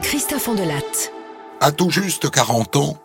Christophe 0.00 0.48
Andelatte. 0.48 1.12
À 1.60 1.72
tout 1.72 1.90
juste 1.90 2.30
40 2.30 2.76
ans, 2.76 3.04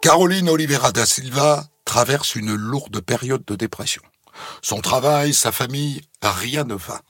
Caroline 0.00 0.48
Oliveira 0.48 0.90
da 0.90 1.04
Silva 1.04 1.66
traverse 1.84 2.34
une 2.34 2.54
lourde 2.54 3.02
période 3.02 3.44
de 3.44 3.56
dépression. 3.56 4.00
Son 4.62 4.80
travail, 4.80 5.34
sa 5.34 5.52
famille, 5.52 6.00
rien 6.22 6.64
ne 6.64 6.72
va. 6.74 7.02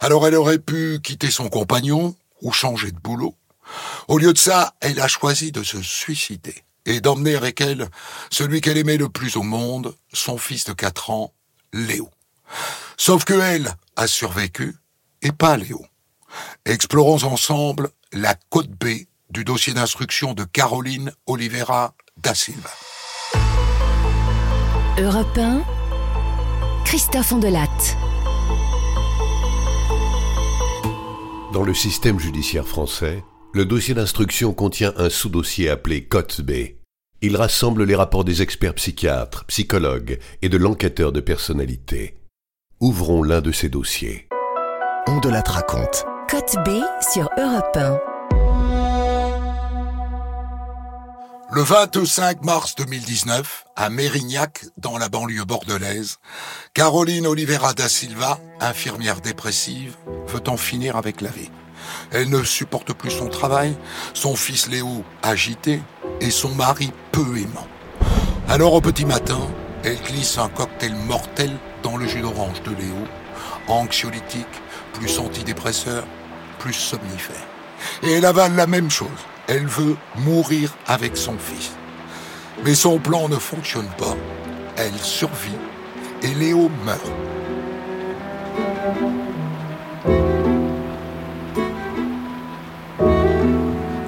Alors 0.00 0.26
elle 0.26 0.34
aurait 0.34 0.58
pu 0.58 1.00
quitter 1.02 1.30
son 1.30 1.48
compagnon 1.48 2.14
ou 2.42 2.52
changer 2.52 2.90
de 2.90 3.00
boulot. 3.00 3.36
Au 4.06 4.18
lieu 4.18 4.34
de 4.34 4.38
ça, 4.38 4.74
elle 4.82 5.00
a 5.00 5.08
choisi 5.08 5.50
de 5.50 5.62
se 5.62 5.80
suicider 5.80 6.62
et 6.84 7.00
d'emmener 7.00 7.36
avec 7.36 7.62
elle 7.62 7.88
celui 8.30 8.60
qu'elle 8.60 8.76
aimait 8.76 8.98
le 8.98 9.08
plus 9.08 9.36
au 9.36 9.42
monde, 9.42 9.96
son 10.12 10.36
fils 10.36 10.66
de 10.66 10.74
4 10.74 11.08
ans, 11.08 11.32
Léo. 11.72 12.10
Sauf 12.98 13.24
que 13.24 13.40
elle 13.40 13.74
a 13.96 14.06
survécu 14.06 14.76
et 15.22 15.32
pas 15.32 15.56
Léo. 15.56 15.86
Explorons 16.64 17.24
ensemble 17.24 17.90
la 18.12 18.34
côte 18.50 18.70
B 18.70 19.06
du 19.30 19.44
dossier 19.44 19.72
d'instruction 19.72 20.34
de 20.34 20.44
Caroline 20.44 21.12
Oliveira 21.26 21.94
da 22.16 22.34
Silva. 22.34 22.70
Europe 24.98 25.38
1, 25.38 25.62
Christophe 26.84 27.32
Andelatte. 27.32 27.96
Dans 31.52 31.64
le 31.64 31.74
système 31.74 32.18
judiciaire 32.18 32.66
français, 32.66 33.24
le 33.54 33.64
dossier 33.64 33.94
d'instruction 33.94 34.54
contient 34.54 34.92
un 34.96 35.10
sous-dossier 35.10 35.68
appelé 35.68 36.04
Côte 36.04 36.40
B. 36.40 36.76
Il 37.20 37.36
rassemble 37.36 37.84
les 37.84 37.94
rapports 37.94 38.24
des 38.24 38.42
experts 38.42 38.74
psychiatres, 38.74 39.44
psychologues 39.46 40.18
et 40.42 40.48
de 40.48 40.56
l'enquêteur 40.56 41.12
de 41.12 41.20
personnalité. 41.20 42.14
Ouvrons 42.80 43.22
l'un 43.22 43.40
de 43.40 43.52
ces 43.52 43.68
dossiers. 43.68 44.28
On 45.06 45.20
de 45.20 45.28
la 45.28 45.40
raconte. 45.40 46.04
Côte 46.30 46.56
B 46.64 46.70
sur 47.12 47.28
Europe 47.38 47.76
1. 47.76 47.98
Le 51.52 51.62
25 51.62 52.42
mars 52.44 52.74
2019, 52.76 53.64
à 53.76 53.90
Mérignac, 53.90 54.64
dans 54.78 54.98
la 54.98 55.08
banlieue 55.08 55.44
bordelaise, 55.44 56.18
Caroline 56.74 57.26
Oliveira 57.26 57.74
da 57.74 57.88
Silva, 57.88 58.38
infirmière 58.60 59.20
dépressive, 59.20 59.96
veut 60.28 60.42
en 60.48 60.56
finir 60.56 60.96
avec 60.96 61.20
la 61.20 61.30
vie. 61.30 61.50
Elle 62.10 62.30
ne 62.30 62.42
supporte 62.42 62.92
plus 62.92 63.10
son 63.10 63.28
travail, 63.28 63.76
son 64.14 64.36
fils 64.36 64.68
Léo 64.68 65.04
agité 65.22 65.82
et 66.20 66.30
son 66.30 66.54
mari 66.54 66.92
peu 67.12 67.36
aimant. 67.36 67.68
Alors 68.48 68.74
au 68.74 68.80
petit 68.80 69.04
matin, 69.04 69.40
elle 69.84 70.00
glisse 70.00 70.38
un 70.38 70.48
cocktail 70.48 70.94
mortel 70.94 71.50
dans 71.82 71.96
le 71.96 72.06
jus 72.06 72.20
d'orange 72.20 72.62
de 72.62 72.70
Léo, 72.70 73.06
anxiolytique, 73.68 74.46
plus 74.92 75.18
antidépresseur, 75.18 76.04
plus 76.58 76.72
somnifère. 76.72 77.46
Et 78.02 78.12
elle 78.12 78.24
avale 78.24 78.54
la 78.54 78.66
même 78.66 78.90
chose. 78.90 79.08
Elle 79.48 79.66
veut 79.66 79.96
mourir 80.16 80.74
avec 80.86 81.16
son 81.16 81.36
fils. 81.38 81.72
Mais 82.64 82.74
son 82.74 82.98
plan 82.98 83.28
ne 83.28 83.36
fonctionne 83.36 83.88
pas. 83.98 84.16
Elle 84.76 84.96
survit 84.98 85.58
et 86.22 86.34
Léo 86.34 86.70
meurt. 86.84 87.10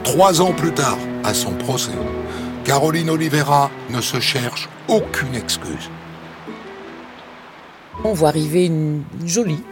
Trois 0.05 0.40
ans 0.40 0.52
plus 0.52 0.72
tard, 0.72 0.98
à 1.24 1.34
son 1.34 1.52
procès, 1.55 1.90
Caroline 2.64 3.10
Oliveira 3.10 3.70
ne 3.90 4.00
se 4.00 4.20
cherche 4.20 4.68
aucune 4.88 5.34
excuse. 5.34 5.90
On 8.05 8.12
voit 8.12 8.28
arriver 8.28 8.66
une 8.66 9.02
jolie 9.24 9.64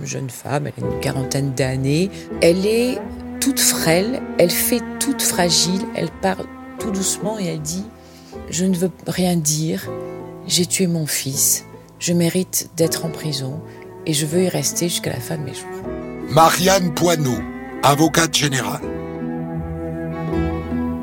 une 0.00 0.06
jeune 0.06 0.30
femme, 0.30 0.66
elle 0.66 0.84
a 0.84 0.86
une 0.86 1.00
quarantaine 1.00 1.52
d'années. 1.54 2.10
Elle 2.40 2.66
est 2.66 2.98
toute 3.40 3.60
frêle, 3.60 4.22
elle 4.38 4.50
fait 4.50 4.82
toute 4.98 5.22
fragile, 5.22 5.82
elle 5.94 6.10
parle 6.22 6.46
tout 6.78 6.90
doucement 6.90 7.38
et 7.38 7.46
elle 7.46 7.62
dit 7.62 7.84
Je 8.50 8.64
ne 8.64 8.76
veux 8.76 8.90
rien 9.06 9.36
dire, 9.36 9.88
j'ai 10.46 10.66
tué 10.66 10.86
mon 10.86 11.06
fils, 11.06 11.64
je 11.98 12.12
mérite 12.12 12.70
d'être 12.76 13.04
en 13.04 13.10
prison 13.10 13.60
et 14.06 14.12
je 14.12 14.26
veux 14.26 14.44
y 14.44 14.48
rester 14.48 14.88
jusqu'à 14.88 15.12
la 15.12 15.20
fin 15.20 15.36
de 15.36 15.42
mes 15.42 15.54
jours. 15.54 15.68
Marianne 16.30 16.94
Poineau, 16.94 17.38
avocate 17.82 18.34
générale. 18.34 18.99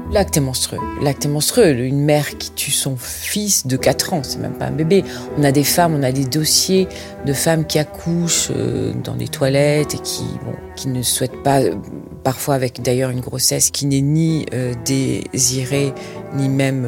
L'acte 0.10 0.38
est 0.38 0.42
monstrueux. 0.42 0.80
L'acte 1.02 1.26
est 1.26 1.30
monstrueux. 1.30 1.80
Une 1.80 2.00
mère 2.00 2.38
qui 2.38 2.52
tue 2.52 2.72
son 2.72 2.96
fils 2.96 3.68
de 3.68 3.76
4 3.76 4.14
ans, 4.14 4.22
c'est 4.24 4.40
même 4.40 4.54
pas 4.54 4.66
un 4.66 4.72
bébé. 4.72 5.04
On 5.38 5.44
a 5.44 5.52
des 5.52 5.66
femmes, 5.66 5.96
on 5.96 6.04
a 6.04 6.14
des 6.14 6.24
dossiers 6.24 6.88
de 7.26 7.34
femmes 7.34 7.66
qui 7.66 7.78
accouchent 7.78 8.52
euh, 8.56 8.94
dans 9.04 9.16
des 9.16 9.28
toilettes 9.28 9.96
et 9.96 10.00
qui, 10.00 10.24
bon, 10.46 10.56
qui 10.78 10.88
ne 10.88 11.02
souhaitent 11.02 11.44
pas, 11.44 11.62
euh, 11.62 11.76
parfois 12.24 12.56
avec 12.56 12.82
d'ailleurs 12.82 13.10
une 13.10 13.20
grossesse 13.20 13.70
qui 13.70 13.86
n'est 13.86 14.02
ni 14.02 14.46
euh, 14.54 14.74
désirée 14.86 15.94
ni 16.36 16.48
même 16.48 16.88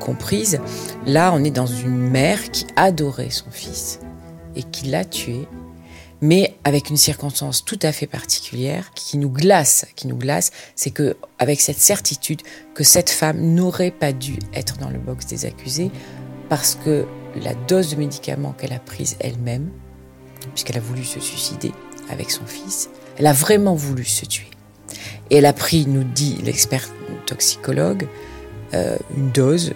comprise. 0.00 0.60
Là, 1.06 1.30
on 1.34 1.44
est 1.44 1.50
dans 1.50 1.66
une 1.66 1.98
mère 1.98 2.50
qui 2.50 2.66
adorait 2.76 3.30
son 3.30 3.50
fils 3.50 4.00
et 4.56 4.62
qui 4.62 4.86
l'a 4.86 5.04
tué 5.04 5.46
mais 6.22 6.54
avec 6.62 6.88
une 6.88 6.96
circonstance 6.96 7.64
tout 7.64 7.78
à 7.82 7.90
fait 7.92 8.06
particulière 8.06 8.92
qui 8.94 9.18
nous 9.18 9.28
glace, 9.28 9.84
qui 9.96 10.06
nous 10.06 10.16
glace, 10.16 10.52
c'est 10.76 10.92
que 10.92 11.16
avec 11.38 11.60
cette 11.60 11.80
certitude 11.80 12.40
que 12.74 12.84
cette 12.84 13.10
femme 13.10 13.40
n'aurait 13.40 13.90
pas 13.90 14.12
dû 14.12 14.38
être 14.54 14.78
dans 14.78 14.88
le 14.88 14.98
box 14.98 15.26
des 15.26 15.44
accusés 15.44 15.90
parce 16.48 16.78
que 16.84 17.06
la 17.42 17.54
dose 17.54 17.90
de 17.90 17.96
médicaments 17.96 18.52
qu'elle 18.52 18.72
a 18.72 18.78
prise 18.78 19.16
elle-même, 19.18 19.70
puisqu'elle 20.54 20.76
a 20.76 20.80
voulu 20.80 21.02
se 21.02 21.18
suicider 21.18 21.72
avec 22.08 22.30
son 22.30 22.46
fils, 22.46 22.88
elle 23.18 23.26
a 23.26 23.32
vraiment 23.32 23.74
voulu 23.74 24.04
se 24.04 24.24
tuer. 24.24 24.50
Et 25.30 25.38
elle 25.38 25.46
a 25.46 25.52
pris, 25.52 25.86
nous 25.86 26.04
dit 26.04 26.36
l'expert 26.44 26.88
toxicologue, 27.26 28.06
euh, 28.74 28.96
une 29.16 29.30
dose 29.30 29.72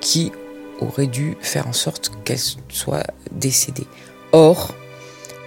qui 0.00 0.32
aurait 0.80 1.06
dû 1.06 1.36
faire 1.40 1.68
en 1.68 1.72
sorte 1.72 2.10
qu'elle 2.24 2.38
soit 2.68 3.06
décédée. 3.30 3.86
Or, 4.32 4.74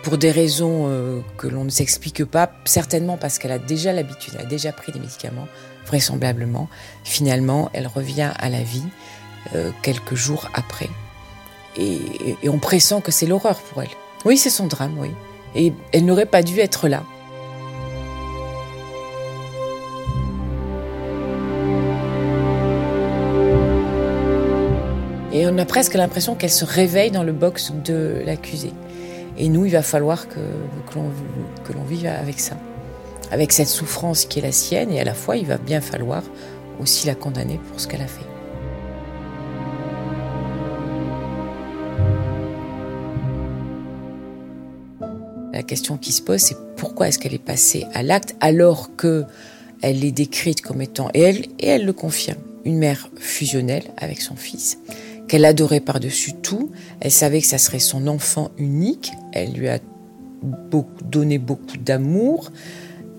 pour 0.08 0.18
des 0.18 0.32
raisons 0.32 0.86
euh, 0.88 1.20
que 1.38 1.48
l'on 1.48 1.66
ne 1.66 1.70
s'explique 1.70 2.24
pas, 2.24 2.50
certainement 2.64 3.18
parce 3.18 3.40
qu'elle 3.40 3.52
a 3.52 3.60
déjà 3.60 3.92
l'habitude, 3.92 4.36
elle 4.36 4.46
a 4.46 4.48
déjà 4.48 4.72
pris 4.72 4.94
des 4.94 5.00
médicaments, 5.00 5.50
vraisemblablement. 5.86 6.70
Finalement, 7.04 7.70
elle 7.74 7.88
revient 7.88 8.32
à 8.40 8.48
la 8.48 8.64
vie 8.64 8.86
euh, 9.54 9.70
quelques 9.82 10.16
jours 10.16 10.50
après. 10.54 10.88
Et, 11.76 12.00
et 12.42 12.48
on 12.48 12.58
pressent 12.58 13.02
que 13.04 13.12
c'est 13.12 13.26
l'horreur 13.26 13.60
pour 13.60 13.82
elle. 13.82 13.90
Oui, 14.24 14.38
c'est 14.38 14.50
son 14.50 14.68
drame, 14.68 14.98
oui. 14.98 15.10
Et 15.56 15.74
elle 15.92 16.06
n'aurait 16.06 16.26
pas 16.26 16.42
dû 16.42 16.58
être 16.60 16.88
là. 16.88 17.04
Et 25.34 25.46
on 25.48 25.58
a 25.58 25.66
presque 25.66 25.96
l'impression 25.96 26.36
qu'elle 26.36 26.50
se 26.50 26.64
réveille 26.64 27.12
dans 27.12 27.24
le 27.24 27.34
box 27.34 27.74
de 27.84 28.22
l'accusé. 28.26 28.72
Et 29.38 29.50
nous, 29.50 29.66
il 29.66 29.72
va 29.72 29.84
falloir 29.84 30.28
que, 30.28 30.40
que 30.90 31.74
l'on 31.74 31.84
vive 31.84 32.08
avec 32.08 32.40
ça, 32.40 32.58
avec 33.32 33.52
cette 33.52 33.68
souffrance 33.68 34.26
qui 34.26 34.40
est 34.40 34.42
la 34.42 34.52
sienne, 34.52 34.92
et 34.92 35.00
à 35.00 35.04
la 35.04 35.14
fois, 35.14 35.38
il 35.38 35.46
va 35.46 35.58
bien 35.58 35.82
falloir 35.82 36.24
aussi 36.80 37.08
la 37.08 37.16
condamner 37.16 37.60
pour 37.70 37.80
ce 37.80 37.88
qu'elle 37.88 38.02
a 38.02 38.08
fait. 38.08 38.26
La 45.54 45.64
question 45.64 45.98
qui 45.98 46.12
se 46.12 46.22
pose, 46.22 46.40
c'est 46.40 46.58
pourquoi 46.76 47.08
est-ce 47.08 47.20
qu'elle 47.20 47.34
est 47.34 47.44
passée 47.44 47.86
à 47.94 48.04
l'acte 48.04 48.36
alors 48.42 48.96
que 48.96 49.26
elle 49.82 50.04
est 50.04 50.12
décrite 50.12 50.62
comme 50.62 50.82
étant, 50.82 51.10
et 51.14 51.22
elle, 51.22 51.46
et 51.60 51.68
elle 51.68 51.86
le 51.86 51.94
confirme, 51.94 52.40
une 52.66 52.78
mère 52.78 53.10
fusionnelle 53.18 53.84
avec 53.98 54.22
son 54.22 54.36
fils, 54.36 54.80
qu'elle 55.28 55.46
adorait 55.46 55.80
par-dessus 55.80 56.34
tout. 56.34 56.72
Elle 57.00 57.12
savait 57.12 57.42
que 57.42 57.48
ça 57.48 57.58
serait 57.58 57.80
son 57.80 58.08
enfant 58.08 58.52
unique. 58.58 59.12
Elle 59.34 59.54
lui 59.54 59.70
a 59.70 59.80
donné 61.04 61.38
beaucoup 61.38 61.78
d'amour. 61.78 62.52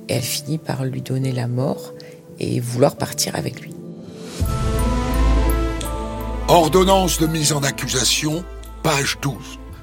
Et 0.08 0.14
elle 0.14 0.22
finit 0.22 0.58
par 0.58 0.84
lui 0.84 1.02
donner 1.02 1.32
la 1.32 1.48
mort 1.48 1.92
et 2.38 2.60
vouloir 2.60 2.96
partir 2.96 3.36
avec 3.36 3.60
lui. 3.60 3.74
Ordonnance 6.48 7.18
de 7.18 7.26
mise 7.26 7.52
en 7.52 7.62
accusation, 7.62 8.42
page 8.82 9.18
12. 9.20 9.34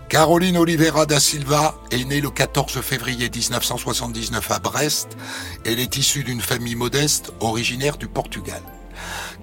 Caroline 0.10 0.58
Oliveira 0.58 1.06
da 1.06 1.20
Silva 1.20 1.76
est 1.92 2.06
née 2.06 2.22
le 2.22 2.30
14 2.30 2.82
février 2.82 3.30
1979 3.30 4.52
à 4.52 4.60
Brest. 4.60 5.10
Elle 5.66 5.80
est 5.80 5.98
issue 5.98 6.24
d'une 6.24 6.42
famille 6.42 6.76
modeste 6.76 7.34
originaire 7.40 7.98
du 7.98 8.08
Portugal. 8.08 8.62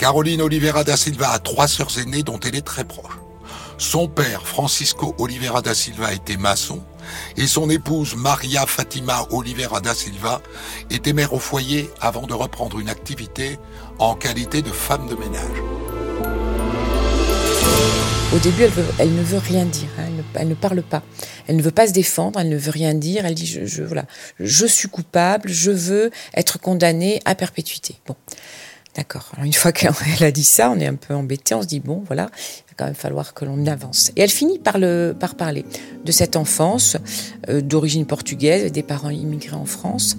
Caroline 0.03 0.43
Oliveira 0.43 0.83
da 0.83 0.97
Silva 0.97 1.31
a 1.31 1.39
trois 1.39 1.69
sœurs 1.69 1.97
aînées 1.97 2.25
dont 2.25 2.41
elle 2.41 2.57
est 2.57 2.67
très 2.67 2.83
proche. 2.83 3.21
Son 3.79 4.09
père, 4.09 4.49
Francisco 4.49 5.15
Oliveira 5.17 5.63
da 5.63 5.75
Silva, 5.75 6.13
était 6.13 6.37
maçon 6.37 6.83
et 7.37 7.47
son 7.47 7.71
épouse, 7.71 8.17
Maria 8.17 8.67
Fatima 8.67 9.25
Oliveira 9.31 9.81
da 9.81 9.95
Silva, 9.95 10.43
était 10.91 11.13
mère 11.13 11.33
au 11.35 11.39
foyer 11.39 11.89
avant 12.01 12.27
de 12.27 12.35
reprendre 12.35 12.81
une 12.81 12.89
activité 12.89 13.61
en 14.01 14.17
qualité 14.17 14.61
de 14.61 14.71
femme 14.71 15.07
de 15.07 15.15
ménage. 15.15 15.63
Au 18.35 18.39
début, 18.39 18.65
elle, 18.99 19.15
ne 19.15 19.23
veut 19.23 19.39
rien 19.39 19.67
dire, 19.67 19.89
hein. 20.01 20.07
elle, 20.35 20.49
ne, 20.49 20.55
parle 20.55 20.83
pas. 20.83 21.05
Elle 21.47 21.55
ne 21.55 21.63
veut 21.63 21.71
pas 21.71 21.87
se 21.87 21.93
défendre, 21.93 22.41
elle 22.41 22.49
ne 22.49 22.57
veut 22.57 22.73
rien 22.73 22.95
dire. 22.95 23.25
Elle 23.25 23.37
dit 23.37 23.47
je, 23.47 23.83
voilà, 23.85 24.07
je 24.41 24.67
suis 24.67 24.89
coupable, 24.89 25.49
je 25.49 25.71
veux 25.71 26.11
être 26.35 26.59
condamnée 26.59 27.21
à 27.25 27.37
perpétuité. 27.37 28.01
Bon, 28.07 28.17
d'accord. 28.97 29.31
Alors 29.35 29.47
une 29.47 29.53
fois 29.53 29.73
qu'elle 29.73 29.93
a 30.21 30.31
dit 30.31 30.45
ça, 30.45 30.71
on 30.71 30.79
est 30.79 30.87
un 30.87 30.95
peu 30.95 31.15
embêté. 31.15 31.55
On 31.55 31.63
se 31.63 31.67
dit 31.67 31.81
bon, 31.81 32.03
voilà, 32.07 32.31
il 32.33 32.71
va 32.71 32.75
quand 32.77 32.85
même 32.87 32.95
falloir 32.95 33.35
que 33.35 33.45
l'on 33.45 33.67
avance. 33.67 34.13
Et 34.17 34.23
elle 34.23 34.31
finit 34.31 34.59
par 34.59 34.79
le 34.79 35.15
par 35.19 35.35
parler 35.35 35.65
de 36.05 36.13
cette 36.13 36.37
enfance 36.37 36.97
euh, 37.49 37.61
d'origine 37.61 38.07
portugaise, 38.07 38.71
des 38.73 38.83
parents 38.83 39.11
immigrés 39.11 39.57
en 39.57 39.67
France, 39.67 40.17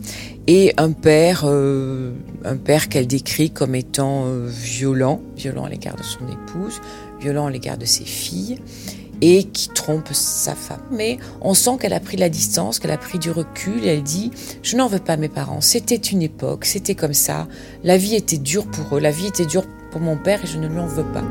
et 0.48 0.74
un 0.78 0.92
père, 0.92 1.44
euh, 1.46 2.14
un 2.46 2.58
père 2.58 2.90
qu'elle 2.90 3.08
décrit 3.08 3.52
comme 3.52 3.76
étant 3.76 4.26
euh, 4.26 4.48
violent, 4.48 5.22
violent 5.36 5.66
à 5.66 5.70
l'égard 5.70 5.96
de 5.96 6.04
son 6.04 6.28
épouse 6.28 6.80
violent 7.24 7.46
à 7.46 7.52
l'égard 7.52 7.78
de 7.78 7.86
ses 7.86 8.04
filles 8.04 8.60
et 9.26 9.46
qui 9.46 9.70
trompe 9.70 10.10
sa 10.12 10.54
femme. 10.54 10.82
Mais 10.92 11.18
on 11.40 11.54
sent 11.54 11.78
qu'elle 11.80 11.94
a 11.94 12.02
pris 12.02 12.18
la 12.18 12.28
distance, 12.28 12.78
qu'elle 12.78 12.92
a 12.92 12.98
pris 12.98 13.20
du 13.20 13.32
recul 13.32 13.86
et 13.86 13.88
elle 13.88 14.04
dit 14.04 14.32
Je 14.62 14.76
n'en 14.76 14.88
veux 14.88 15.00
pas 15.00 15.16
mes 15.16 15.30
parents, 15.30 15.62
c'était 15.62 15.96
une 15.96 16.22
époque, 16.22 16.66
c'était 16.66 16.94
comme 16.94 17.14
ça, 17.14 17.48
la 17.86 17.96
vie 17.96 18.16
était 18.16 18.38
dure 18.38 18.66
pour 18.66 18.98
eux, 18.98 19.00
la 19.00 19.12
vie 19.12 19.28
était 19.28 19.46
dure 19.46 19.64
pour 19.92 20.02
mon 20.02 20.18
père 20.18 20.44
et 20.44 20.48
je 20.48 20.58
ne 20.58 20.68
lui 20.68 20.80
en 20.80 20.88
veux 20.88 21.06
pas. 21.06 21.24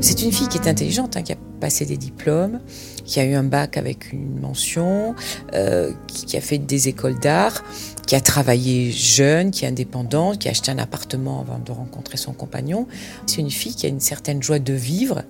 C'est 0.00 0.22
une 0.22 0.30
fille 0.30 0.48
qui 0.48 0.58
est 0.58 0.68
intelligente, 0.68 1.16
hein, 1.16 1.22
qui 1.22 1.32
a 1.32 1.36
passé 1.60 1.86
des 1.86 1.96
diplômes, 1.96 2.60
qui 3.06 3.20
a 3.20 3.24
eu 3.24 3.32
un 3.34 3.42
bac 3.42 3.78
avec 3.78 4.12
une 4.12 4.38
mention, 4.38 5.14
euh, 5.54 5.92
qui, 6.06 6.36
a 6.36 6.42
fait 6.42 6.58
des 6.58 6.88
écoles 6.88 7.18
d'art, 7.18 7.64
qui 8.06 8.14
a 8.14 8.20
travaillé 8.20 8.92
jeune, 8.92 9.50
qui 9.50 9.64
est 9.64 9.68
indépendante, 9.68 10.38
qui 10.38 10.48
a 10.48 10.50
acheté 10.50 10.70
un 10.70 10.78
appartement 10.78 11.40
avant 11.40 11.58
de 11.58 11.72
rencontrer 11.72 12.16
son 12.16 12.32
compagnon. 12.32 12.86
C'est 13.26 13.40
une 13.40 13.50
fille 13.50 13.74
qui 13.74 13.86
a 13.86 13.88
une 13.88 14.00
certaine 14.00 14.42
joie 14.42 14.58
de 14.58 14.74
vivre 14.74 15.22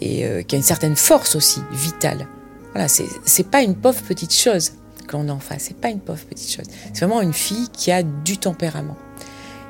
et 0.00 0.24
euh, 0.24 0.42
qui 0.42 0.54
a 0.54 0.58
une 0.58 0.64
certaine 0.64 0.96
force 0.96 1.36
aussi 1.36 1.60
vitale. 1.72 2.26
Voilà, 2.72 2.88
c'est 2.88 3.50
pas 3.50 3.62
une 3.62 3.74
pauvre 3.74 4.02
petite 4.02 4.34
chose 4.34 4.72
que 5.06 5.16
l'on 5.16 5.28
a 5.28 5.32
en 5.32 5.38
face, 5.38 5.64
c'est 5.68 5.76
pas 5.76 5.88
une 5.88 6.00
pauvre 6.00 6.24
petite 6.24 6.50
chose. 6.50 6.66
C'est 6.92 7.04
vraiment 7.04 7.22
une 7.22 7.32
fille 7.32 7.68
qui 7.72 7.90
a 7.92 8.02
du 8.02 8.38
tempérament. 8.38 8.96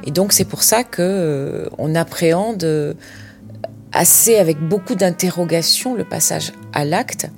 Et 0.05 0.11
donc 0.11 0.33
c'est 0.33 0.45
pour 0.45 0.63
ça 0.63 0.83
que 0.83 1.03
euh, 1.03 1.69
on 1.79 1.95
appréhende 1.95 2.97
assez 3.93 4.37
avec 4.37 4.59
beaucoup 4.61 4.95
d'interrogations 4.95 5.95
le 5.95 6.05
passage 6.05 6.53
à 6.73 6.85
l'acte, 6.85 7.29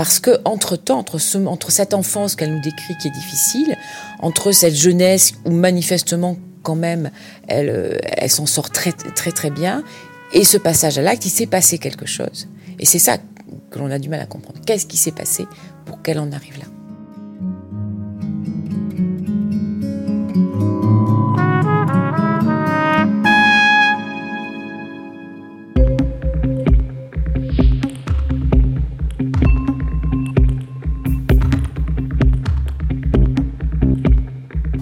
parce 0.00 0.18
que 0.18 0.40
entre 0.46 0.76
temps, 0.76 0.98
entre, 0.98 1.18
cette 1.70 1.92
enfance 1.92 2.34
qu'elle 2.34 2.54
nous 2.54 2.62
décrit 2.62 2.96
qui 2.96 3.08
est 3.08 3.10
difficile, 3.10 3.76
entre 4.20 4.50
cette 4.50 4.74
jeunesse 4.74 5.34
où 5.44 5.50
manifestement 5.50 6.38
quand 6.62 6.74
même 6.74 7.10
elle, 7.48 7.68
euh, 7.68 7.98
elle 8.02 8.30
s'en 8.30 8.46
sort 8.46 8.70
très 8.70 8.92
très 8.92 9.30
très 9.30 9.50
bien, 9.50 9.84
et 10.32 10.44
ce 10.44 10.56
passage 10.56 10.96
à 10.96 11.02
l'acte, 11.02 11.26
il 11.26 11.30
s'est 11.30 11.44
passé 11.44 11.76
quelque 11.76 12.06
chose. 12.06 12.48
Et 12.78 12.86
c'est 12.86 12.98
ça 12.98 13.18
que 13.70 13.78
l'on 13.78 13.90
a 13.90 13.98
du 13.98 14.08
mal 14.08 14.20
à 14.20 14.26
comprendre. 14.26 14.58
Qu'est-ce 14.64 14.86
qui 14.86 14.96
s'est 14.96 15.12
passé 15.12 15.46
pour 15.84 16.00
qu'elle 16.00 16.18
en 16.18 16.32
arrive 16.32 16.58
là? 16.58 16.79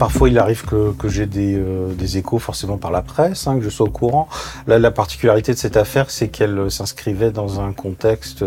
Parfois, 0.09 0.31
il 0.31 0.39
arrive 0.39 0.65
que, 0.65 0.95
j'ai 1.11 1.29
euh, 1.37 1.93
des, 1.93 2.17
échos 2.17 2.39
forcément 2.39 2.79
par 2.79 2.91
la 2.91 3.03
presse, 3.03 3.47
hein, 3.47 3.59
que 3.59 3.63
je 3.63 3.69
sois 3.69 3.87
au 3.87 3.91
courant. 3.91 4.27
la 4.67 4.91
particularité 4.91 5.53
de 5.53 5.59
cette 5.59 5.77
affaire, 5.77 6.11
c'est 6.11 6.29
qu'elle 6.29 6.71
s'inscrivait 6.71 7.31
dans 7.31 7.61
un 7.61 7.75
contexte 7.75 8.43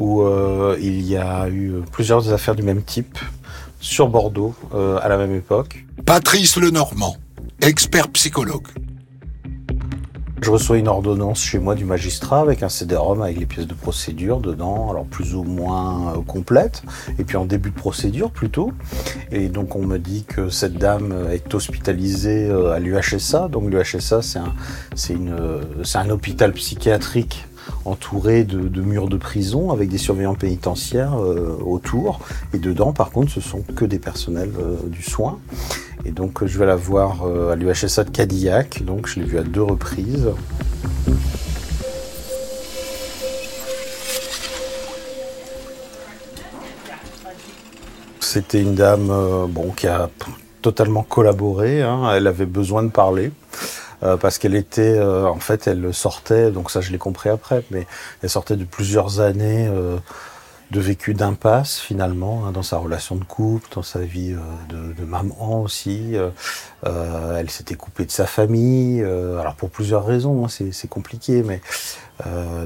où 0.00 0.22
euh, 0.22 0.76
il 0.80 1.02
y 1.02 1.16
a 1.16 1.48
eu 1.48 1.74
plusieurs 1.92 2.32
affaires 2.32 2.56
du 2.56 2.64
même 2.64 2.82
type 2.82 3.16
sur 3.78 4.08
Bordeaux 4.08 4.56
euh, 4.74 4.98
à 5.02 5.08
la 5.08 5.16
même 5.16 5.32
époque. 5.32 5.84
Patrice 6.04 6.56
Lenormand, 6.56 7.14
expert 7.62 8.08
psychologue. 8.08 8.66
Je 10.42 10.50
reçois 10.50 10.78
une 10.78 10.88
ordonnance 10.88 11.40
chez 11.40 11.58
moi 11.58 11.74
du 11.74 11.84
magistrat 11.84 12.40
avec 12.40 12.62
un 12.62 12.68
CD-ROM 12.68 13.22
avec 13.22 13.38
les 13.38 13.46
pièces 13.46 13.66
de 13.66 13.74
procédure 13.74 14.40
dedans, 14.40 14.90
alors 14.90 15.04
plus 15.06 15.34
ou 15.34 15.44
moins 15.44 16.12
euh, 16.12 16.22
complètes, 16.26 16.82
et 17.18 17.24
puis 17.24 17.36
en 17.36 17.44
début 17.44 17.70
de 17.70 17.76
procédure 17.76 18.30
plutôt. 18.30 18.72
Et 19.30 19.48
donc 19.48 19.76
on 19.76 19.86
me 19.86 19.98
dit 19.98 20.24
que 20.24 20.48
cette 20.50 20.74
dame 20.74 21.14
est 21.30 21.54
hospitalisée 21.54 22.48
euh, 22.50 22.72
à 22.72 22.80
l'UHSA. 22.80 23.48
Donc 23.48 23.70
l'UHSA 23.70 24.22
c'est 24.22 24.38
un, 24.38 24.52
c'est 24.96 25.98
un 25.98 26.10
hôpital 26.10 26.52
psychiatrique 26.52 27.46
entouré 27.84 28.44
de, 28.44 28.80
murs 28.82 29.08
de 29.08 29.16
prison 29.16 29.70
avec 29.70 29.88
des 29.88 29.98
surveillants 29.98 30.34
pénitentiaires 30.34 31.14
euh, 31.14 31.56
autour. 31.64 32.20
Et 32.52 32.58
dedans, 32.58 32.92
par 32.92 33.10
contre, 33.10 33.30
ce 33.30 33.40
sont 33.40 33.62
que 33.62 33.84
des 33.84 33.98
personnels 33.98 34.52
du 34.86 35.02
soin. 35.02 35.38
Et 36.06 36.10
donc 36.10 36.42
euh, 36.42 36.46
je 36.46 36.58
vais 36.58 36.66
la 36.66 36.76
voir 36.76 37.26
euh, 37.26 37.52
à 37.52 37.56
l'UHSA 37.56 38.04
de 38.04 38.10
Cadillac, 38.10 38.82
donc 38.82 39.06
je 39.06 39.20
l'ai 39.20 39.26
vue 39.26 39.38
à 39.38 39.42
deux 39.42 39.62
reprises. 39.62 40.28
C'était 48.20 48.60
une 48.60 48.74
dame 48.74 49.10
euh, 49.10 49.46
bon, 49.48 49.70
qui 49.70 49.86
a 49.86 50.10
totalement 50.60 51.02
collaboré, 51.02 51.82
hein. 51.82 52.10
elle 52.14 52.26
avait 52.26 52.46
besoin 52.46 52.82
de 52.82 52.90
parler. 52.90 53.30
parce 54.20 54.36
qu'elle 54.38 54.54
était, 54.54 55.00
en 55.00 55.40
fait, 55.40 55.66
elle 55.66 55.94
sortait, 55.94 56.50
donc 56.50 56.70
ça 56.70 56.82
je 56.82 56.90
l'ai 56.90 56.98
compris 56.98 57.30
après, 57.30 57.64
mais 57.70 57.86
elle 58.22 58.28
sortait 58.28 58.56
de 58.56 58.64
plusieurs 58.64 59.20
années 59.20 59.70
de 60.70 60.80
vécu 60.80 61.14
d'impasse 61.14 61.78
finalement 61.78 62.46
hein, 62.46 62.52
dans 62.52 62.62
sa 62.62 62.78
relation 62.78 63.16
de 63.16 63.24
couple, 63.24 63.68
dans 63.74 63.82
sa 63.82 64.00
vie 64.00 64.32
euh, 64.32 64.94
de, 64.94 65.04
maman 65.04 65.62
aussi. 65.62 66.16
Euh, 66.16 66.30
euh, 66.84 67.38
elle 67.38 67.50
s'était 67.50 67.74
coupée 67.74 68.04
de 68.04 68.10
sa 68.10 68.26
famille, 68.26 69.02
alors 69.02 69.54
pour 69.54 69.70
plusieurs 69.70 70.04
raisons, 70.04 70.44
hein, 70.44 70.48
c'est 70.48 70.88
compliqué, 70.88 71.42
mais 71.42 71.60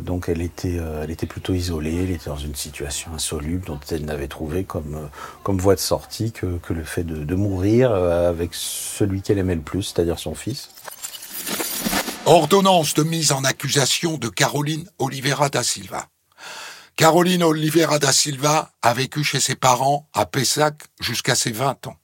donc 0.02 0.28
elle 0.28 0.42
était, 0.42 0.78
elle 1.02 1.10
était 1.10 1.26
plutôt 1.26 1.54
isolée, 1.54 2.02
elle 2.02 2.10
était 2.10 2.28
dans 2.28 2.36
une 2.36 2.54
situation 2.54 3.12
insoluble 3.14 3.64
dont 3.66 3.80
elle 3.90 4.04
n'avait 4.04 4.28
trouvé 4.28 4.64
comme, 4.64 5.08
comme 5.42 5.58
voie 5.58 5.74
de 5.74 5.80
sortie 5.80 6.32
que, 6.32 6.58
que 6.58 6.72
le 6.72 6.84
fait 6.84 7.04
de, 7.04 7.24
de 7.24 7.34
mourir 7.34 7.92
avec 7.92 8.50
celui 8.52 9.22
qu'elle 9.22 9.38
aimait 9.38 9.54
le 9.54 9.60
plus, 9.62 9.82
c'est-à-dire 9.84 10.18
son 10.18 10.34
fils. 10.34 10.70
Ordonnance 12.26 12.94
de 12.94 13.04
mise 13.04 13.32
en 13.32 13.44
accusation 13.44 14.18
de 14.18 14.28
Caroline 14.28 14.86
Oliveira 14.98 15.48
da 15.48 15.62
Silva. 15.62 16.08
Caroline 16.98 17.44
Oliveira 17.44 18.00
da 18.00 18.12
Silva 18.12 18.72
a 18.82 18.92
vécu 18.92 19.22
chez 19.22 19.38
ses 19.38 19.54
parents 19.54 20.08
à 20.12 20.26
Pessac 20.26 20.82
jusqu'à 21.00 21.36
ses 21.36 21.52
20 21.52 21.86
ans. 21.86 21.96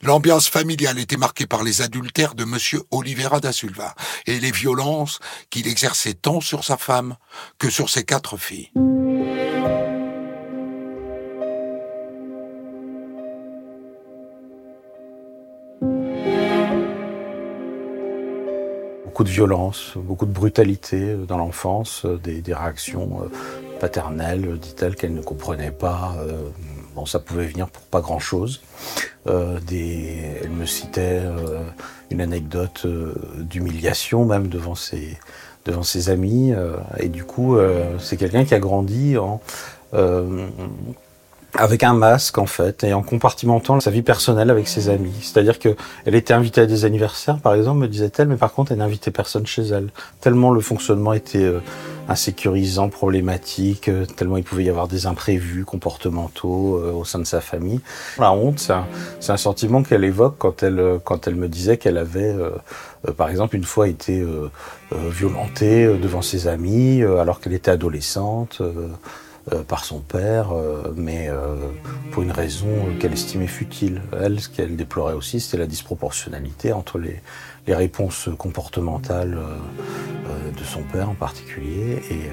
L'ambiance 0.00 0.48
familiale 0.48 0.98
était 0.98 1.18
marquée 1.18 1.46
par 1.46 1.62
les 1.62 1.82
adultères 1.82 2.34
de 2.34 2.44
monsieur 2.44 2.80
Oliveira 2.90 3.40
da 3.40 3.52
Silva 3.52 3.94
et 4.24 4.40
les 4.40 4.50
violences 4.50 5.20
qu'il 5.50 5.68
exerçait 5.68 6.14
tant 6.14 6.40
sur 6.40 6.64
sa 6.64 6.78
femme 6.78 7.16
que 7.58 7.68
sur 7.68 7.90
ses 7.90 8.04
quatre 8.04 8.38
filles. 8.38 8.70
beaucoup 19.14 19.22
de 19.22 19.30
violence, 19.30 19.92
beaucoup 19.94 20.26
de 20.26 20.32
brutalité 20.32 21.14
dans 21.14 21.38
l'enfance, 21.38 22.04
des, 22.04 22.42
réactions 22.52 23.22
euh, 23.22 23.28
paternelle, 23.80 24.58
dit-elle, 24.58 24.96
qu'elle 24.96 25.14
ne 25.14 25.22
comprenait 25.22 25.70
pas. 25.70 26.16
Euh, 26.18 26.48
bon, 26.94 27.06
ça 27.06 27.18
pouvait 27.18 27.46
venir 27.46 27.68
pour 27.68 27.82
pas 27.84 28.00
grand-chose. 28.00 28.62
Euh, 29.26 29.58
elle 29.70 30.50
me 30.50 30.66
citait 30.66 31.20
euh, 31.22 31.60
une 32.10 32.20
anecdote 32.20 32.86
d'humiliation 33.38 34.24
même 34.24 34.48
devant 34.48 34.74
ses, 34.74 35.18
devant 35.64 35.82
ses 35.82 36.10
amis. 36.10 36.52
et 36.98 37.08
du 37.08 37.24
coup, 37.24 37.56
c'est 37.98 38.16
quelqu'un 38.16 38.44
qui 38.44 38.54
a 38.54 38.60
grandi 38.60 39.16
en 39.16 39.40
avec 41.56 41.82
un 41.84 41.94
masque 41.94 42.38
en 42.38 42.46
fait 42.46 42.84
et 42.84 42.92
en 42.94 43.02
compartimentant 43.02 43.78
sa 43.80 43.90
vie 43.90 44.02
personnelle 44.02 44.50
avec 44.50 44.66
ses 44.68 44.88
amis. 44.88 45.14
C'est-à-dire 45.20 45.58
que 45.58 45.76
elle 46.04 46.14
était 46.14 46.34
invitée 46.34 46.62
à 46.62 46.66
des 46.66 46.84
anniversaires 46.84 47.38
par 47.38 47.54
exemple, 47.54 47.80
me 47.80 47.88
disait-elle, 47.88 48.28
mais 48.28 48.36
par 48.36 48.52
contre 48.52 48.72
elle 48.72 48.78
n'invitait 48.78 49.10
personne 49.10 49.46
chez 49.46 49.62
elle. 49.62 49.90
Tellement 50.20 50.50
le 50.50 50.60
fonctionnement 50.60 51.12
était 51.12 51.44
euh, 51.44 51.60
insécurisant, 52.08 52.88
problématique, 52.88 53.88
euh, 53.88 54.04
tellement 54.04 54.36
il 54.36 54.44
pouvait 54.44 54.64
y 54.64 54.70
avoir 54.70 54.88
des 54.88 55.06
imprévus 55.06 55.64
comportementaux 55.64 56.76
euh, 56.76 56.92
au 56.92 57.04
sein 57.04 57.20
de 57.20 57.24
sa 57.24 57.40
famille. 57.40 57.80
La 58.18 58.32
honte, 58.32 58.58
c'est 58.58 58.72
un, 58.72 58.86
un, 59.28 59.36
sentiment 59.36 59.82
qu'elle 59.82 60.04
évoque 60.04 60.36
quand 60.38 60.62
elle 60.62 60.98
quand 61.04 61.28
elle 61.28 61.36
me 61.36 61.48
disait 61.48 61.76
qu'elle 61.76 61.98
avait 61.98 62.34
par 63.16 63.28
exemple 63.28 63.56
une 63.56 63.64
fois 63.64 63.88
été 63.88 64.24
violentée 64.92 65.86
devant 66.00 66.22
ses 66.22 66.48
amis 66.48 67.02
alors 67.02 67.40
qu'elle 67.40 67.52
était 67.52 67.70
adolescente. 67.70 68.58
Euh, 68.60 68.88
par 69.68 69.84
son 69.84 70.00
père, 70.00 70.52
euh, 70.52 70.94
mais 70.96 71.28
euh, 71.28 71.56
pour 72.12 72.22
une 72.22 72.30
raison 72.30 72.68
qu'elle 72.98 73.12
estimait 73.12 73.46
futile. 73.46 74.02
Elle, 74.18 74.40
ce 74.40 74.48
qu'elle 74.48 74.76
déplorait 74.76 75.14
aussi, 75.14 75.40
c'était 75.40 75.58
la 75.58 75.66
disproportionnalité 75.66 76.72
entre 76.72 76.98
les, 76.98 77.20
les 77.66 77.74
réponses 77.74 78.28
comportementales 78.38 79.38
de 80.58 80.64
son 80.64 80.82
père 80.82 81.10
en 81.10 81.14
particulier 81.14 82.02
et 82.10 82.30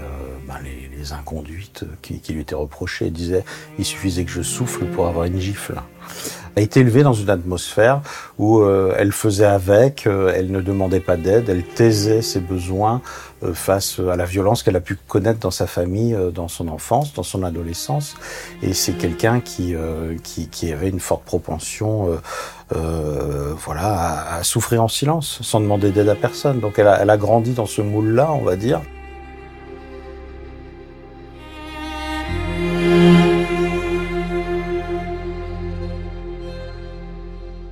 ben, 0.47 0.55
les, 0.63 1.13
inconduites 1.13 1.83
qui, 2.01 2.19
qui, 2.19 2.33
lui 2.33 2.41
étaient 2.41 2.55
reprochées. 2.55 3.07
Il 3.07 3.13
disait 3.13 3.43
il 3.79 3.85
suffisait 3.85 4.23
que 4.23 4.31
je 4.31 4.43
souffle 4.43 4.85
pour 4.85 5.07
avoir 5.07 5.25
une 5.25 5.39
gifle 5.39 5.75
a 6.55 6.62
été 6.62 6.81
élevée 6.81 7.03
dans 7.03 7.13
une 7.13 7.29
atmosphère 7.29 8.01
où 8.38 8.60
euh, 8.60 8.93
elle 8.98 9.12
faisait 9.12 9.46
avec, 9.46 10.08
euh, 10.08 10.34
elle 10.36 10.51
ne 10.51 10.62
demandait 10.62 11.00
pas 11.00 11.17
d'aide, 11.17 11.50
elle 11.50 11.63
taisait 11.63 12.22
ses 12.22 12.39
besoins 12.39 13.01
euh, 13.43 13.53
face 13.53 14.00
à 14.00 14.15
la 14.15 14.25
violence 14.25 14.63
qu'elle 14.63 14.75
a 14.75 14.81
pu 14.81 14.98
connaître 15.08 15.39
dans 15.39 15.51
sa 15.51 15.67
famille, 15.67 16.17
dans 16.34 16.48
son 16.48 16.67
enfance, 16.67 17.13
dans 17.13 17.24
son 17.24 17.43
adolescence. 17.43 18.15
Et 18.62 18.74
c'est 18.74 18.93
quelqu'un 18.93 19.39
qui, 19.39 19.75
qui, 20.24 20.48
qui, 20.48 20.72
avait 20.72 20.89
une 20.89 21.00
forte 21.00 21.24
propension 21.24 22.10
voilà, 22.70 23.81
à, 23.81 24.36
à, 24.38 24.43
souffrir 24.43 24.84
en 24.84 24.88
silence, 24.88 25.39
sans 25.41 25.60
demander 25.60 25.91
d'aide 25.91 26.10
à 26.10 26.15
personne. 26.15 26.60
Donc 26.60 26.79
elle 26.79 26.88
a, 26.88 27.01
elle 27.01 27.10
a 27.10 27.17
grandi 27.17 27.53
dans 27.53 27.65
ce 27.65 27.81
moule-là, 27.81 28.31
on 28.31 28.43
va 28.43 28.55
dire. 28.55 28.81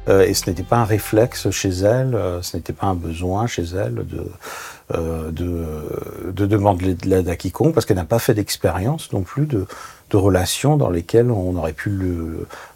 Et 0.09 0.33
ce 0.33 0.49
n'était 0.49 0.63
pas 0.63 0.77
un 0.77 0.85
réflexe 0.85 1.49
chez 1.51 1.69
elle, 1.69 2.15
euh, 2.15 2.41
ce 2.41 2.57
n'était 2.57 2.73
pas 2.73 2.87
un 2.87 2.95
besoin 2.95 3.47
chez 3.47 3.63
elle 3.63 3.95
de, 3.95 4.25
euh, 4.95 5.31
de, 5.31 6.45
demander 6.45 6.95
de 6.95 7.07
l'aide 7.07 7.29
à 7.29 7.35
quiconque, 7.35 7.73
parce 7.73 7.85
qu'elle 7.85 7.97
n'a 7.97 8.05
pas 8.05 8.19
fait 8.19 8.33
d'expérience 8.33 9.11
non 9.13 9.21
plus 9.21 9.45
de, 9.45 9.65
de 10.09 10.17
relations 10.17 10.77
dans 10.77 10.89
lesquelles 10.89 11.29
on 11.31 11.55
aurait 11.55 11.73
pu 11.73 11.91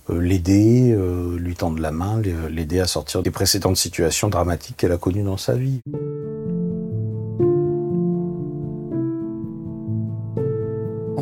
l'aider, 0.09 0.95
lui 1.37 1.55
tendre 1.55 1.81
la 1.81 1.91
main, 1.91 2.21
l'aider 2.49 2.79
à 2.79 2.87
sortir 2.87 3.23
des 3.23 3.31
précédentes 3.31 3.77
situations 3.77 4.29
dramatiques 4.29 4.77
qu'elle 4.77 4.91
a 4.91 4.97
connues 4.97 5.23
dans 5.23 5.37
sa 5.37 5.53
vie. 5.53 5.81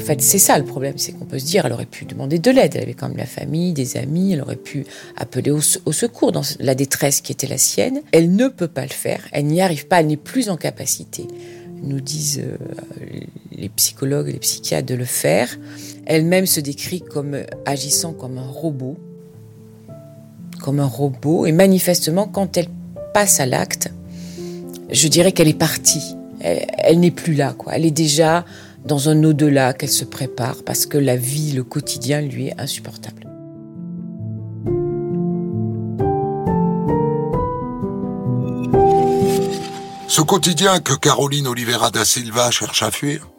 Fait, 0.01 0.21
c'est 0.21 0.39
ça 0.39 0.57
le 0.57 0.65
problème, 0.65 0.97
c'est 0.97 1.11
qu'on 1.13 1.25
peut 1.25 1.39
se 1.39 1.45
dire, 1.45 1.65
elle 1.65 1.73
aurait 1.73 1.85
pu 1.85 2.05
demander 2.05 2.39
de 2.39 2.51
l'aide, 2.51 2.75
elle 2.75 2.83
avait 2.83 2.93
quand 2.93 3.07
même 3.07 3.17
la 3.17 3.25
famille, 3.25 3.73
des 3.73 3.97
amis, 3.97 4.33
elle 4.33 4.41
aurait 4.41 4.55
pu 4.55 4.85
appeler 5.17 5.51
au, 5.51 5.61
secours 5.61 6.31
dans 6.31 6.41
la 6.59 6.75
détresse 6.75 7.21
qui 7.21 7.31
était 7.31 7.47
la 7.47 7.57
sienne. 7.57 8.01
Elle 8.11 8.35
ne 8.35 8.47
peut 8.47 8.67
pas 8.67 8.83
le 8.83 8.89
faire, 8.89 9.27
elle 9.31 9.45
n'y 9.45 9.61
arrive 9.61 9.87
pas, 9.87 9.99
elle 9.99 10.07
n'est 10.07 10.17
plus 10.17 10.49
en 10.49 10.57
capacité, 10.57 11.27
nous 11.83 12.01
disent 12.01 12.41
euh, 12.43 12.57
les 13.51 13.69
psychologues 13.69 14.29
et 14.29 14.33
les 14.33 14.39
psychiatres, 14.39 14.85
de 14.85 14.95
le 14.95 15.05
faire. 15.05 15.49
Elle-même 16.05 16.45
se 16.45 16.59
décrit 16.59 17.01
comme 17.01 17.37
agissant 17.65 18.13
comme 18.13 18.37
un 18.37 18.47
robot, 18.47 18.97
comme 20.61 20.79
un 20.79 20.85
robot, 20.85 21.45
et 21.45 21.51
manifestement, 21.51 22.27
quand 22.27 22.57
elle 22.57 22.67
passe 23.13 23.39
à 23.39 23.45
l'acte, 23.45 23.91
je 24.91 25.07
dirais 25.07 25.31
qu'elle 25.31 25.47
est 25.47 25.53
partie. 25.53 26.15
Elle 26.39 26.99
n'est 26.99 27.11
plus 27.11 27.33
là, 27.33 27.53
quoi. 27.57 27.73
Elle 27.75 27.85
est 27.85 27.91
déjà 27.91 28.45
dans 28.85 29.09
un 29.09 29.23
au-delà 29.23 29.73
qu'elle 29.73 29.89
se 29.89 30.05
prépare 30.05 30.63
parce 30.65 30.85
que 30.85 30.97
la 30.97 31.15
vie, 31.15 31.51
le 31.53 31.63
quotidien 31.63 32.21
lui 32.21 32.47
est 32.47 32.59
insupportable. 32.59 33.27
Ce 40.07 40.21
quotidien 40.21 40.81
que 40.81 40.93
Caroline 40.93 41.47
Oliveira 41.47 41.89
da 41.89 42.03
Silva 42.03 42.51
cherche 42.51 42.83
à 42.83 42.91
fuir, 42.91 43.29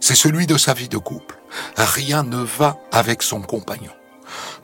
c'est 0.00 0.16
celui 0.16 0.46
de 0.46 0.58
sa 0.58 0.74
vie 0.74 0.88
de 0.88 0.98
couple. 0.98 1.38
Rien 1.76 2.24
ne 2.24 2.38
va 2.38 2.78
avec 2.90 3.22
son 3.22 3.40
compagnon. 3.40 3.92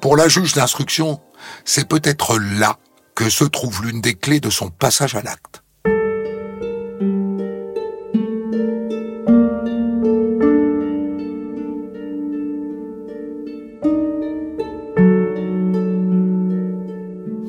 Pour 0.00 0.16
la 0.16 0.26
juge 0.28 0.54
d'instruction, 0.54 1.20
c'est 1.64 1.86
peut-être 1.86 2.38
là 2.38 2.78
que 3.14 3.30
se 3.30 3.44
trouve 3.44 3.84
l'une 3.84 4.00
des 4.00 4.14
clés 4.14 4.40
de 4.40 4.50
son 4.50 4.70
passage 4.70 5.14
à 5.14 5.22
l'acte. 5.22 5.61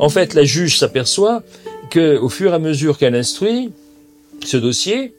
En 0.04 0.10
fait, 0.10 0.34
la 0.34 0.44
juge 0.44 0.80
s'aperçoit 0.80 1.44
que, 1.90 2.18
au 2.18 2.28
fur 2.28 2.52
et 2.52 2.56
à 2.56 2.60
mesure 2.60 2.98
qu'elle 2.98 3.16
instruit 3.16 3.72
ce 4.44 4.58
dossier, 4.58 5.14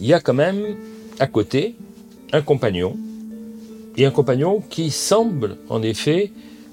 il 0.00 0.06
y 0.06 0.14
a 0.14 0.20
quand 0.20 0.32
même 0.32 0.76
à 1.18 1.26
côté 1.26 1.74
un 2.32 2.40
compagnon, 2.40 2.96
et 3.98 4.06
un 4.06 4.10
compagnon 4.10 4.62
qui 4.70 4.90
semble 4.90 5.58
en 5.68 5.82
effet 5.82 6.32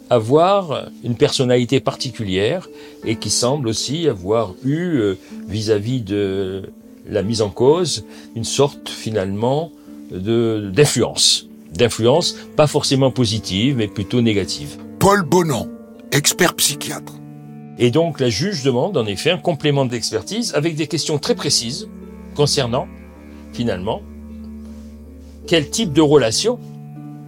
avoir 0.10 0.88
une 1.04 1.16
personnalité 1.16 1.82
particulière 1.82 2.70
et 3.04 3.18
qui 3.18 3.30
semble 3.30 3.68
aussi 3.68 4.08
avoir 4.08 4.54
eu 4.64 5.00
euh, 5.00 5.18
vis-à-vis 5.50 6.00
de 6.00 6.70
la 7.06 7.22
mise 7.22 7.42
en 7.42 7.50
cause 7.50 8.06
une 8.38 8.46
sorte 8.46 8.88
finalement 8.88 9.74
d'influence, 10.10 11.50
d'influence 11.74 12.38
pas 12.56 12.68
forcément 12.68 13.12
positive 13.12 13.76
mais 13.76 13.90
plutôt 13.90 14.22
négative. 14.22 14.78
Paul 15.00 15.24
Bonan, 15.24 15.68
expert 16.14 16.54
psychiatre. 16.54 17.12
Et 17.78 17.92
donc 17.92 18.20
la 18.20 18.30
juge 18.30 18.64
demande 18.64 18.96
en 18.98 19.06
effet 19.06 19.32
un 19.32 19.38
complément 19.38 19.86
d'expertise 19.86 20.54
avec 20.56 20.76
des 20.76 20.88
questions 20.88 21.18
très 21.18 21.36
précises 21.36 21.90
concernant 22.36 22.88
finalement 23.54 24.02
quel 25.48 25.70
type 25.70 25.94
de 25.94 26.02
relation 26.02 26.60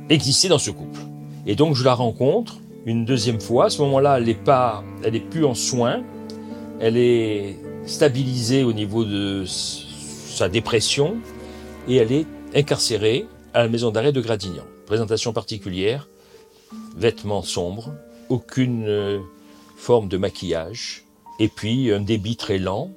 existait 0.09 0.47
dans 0.47 0.59
ce 0.59 0.71
couple. 0.71 1.01
Et 1.45 1.55
donc 1.55 1.75
je 1.75 1.83
la 1.83 1.93
rencontre 1.93 2.59
une 2.85 3.03
deuxième 3.03 3.41
fois. 3.41 3.65
À 3.65 3.69
ce 3.69 3.81
moment-là, 3.81 4.17
elle 4.17 4.25
n'est 4.25 4.33
pas, 4.33 4.83
elle 5.03 5.15
est 5.15 5.19
plus 5.19 5.45
en 5.45 5.53
soins. 5.53 6.03
Elle 6.79 6.97
est 6.97 7.57
stabilisée 7.85 8.63
au 8.63 8.73
niveau 8.73 9.03
de 9.03 9.43
sa 9.45 10.47
dépression 10.47 11.17
et 11.87 11.97
elle 11.97 12.11
est 12.11 12.25
incarcérée 12.55 13.25
à 13.53 13.63
la 13.63 13.69
maison 13.69 13.91
d'arrêt 13.91 14.11
de 14.11 14.21
Gradignan. 14.21 14.63
Présentation 14.85 15.33
particulière, 15.33 16.07
vêtements 16.95 17.41
sombres, 17.41 17.93
aucune 18.29 18.85
euh, 18.87 19.19
forme 19.77 20.09
de 20.09 20.17
maquillage, 20.17 21.05
et 21.39 21.47
puis 21.47 21.93
un 21.93 22.01
débit 22.01 22.35
très 22.35 22.57
lent, 22.57 22.91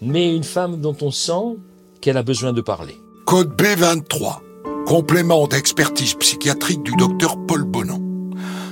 mais 0.00 0.34
une 0.34 0.44
femme 0.44 0.80
dont 0.80 0.96
on 1.02 1.10
sent 1.10 1.56
qu'elle 2.00 2.16
a 2.16 2.22
besoin 2.22 2.52
de 2.52 2.60
parler. 2.60 2.96
Code 3.26 3.54
B23, 3.56 4.40
complément 4.86 5.46
d'expertise 5.46 6.14
psychiatrique 6.14 6.82
du 6.82 6.92
docteur 6.96 7.36
Paul 7.46 7.64
Bonan. 7.64 8.00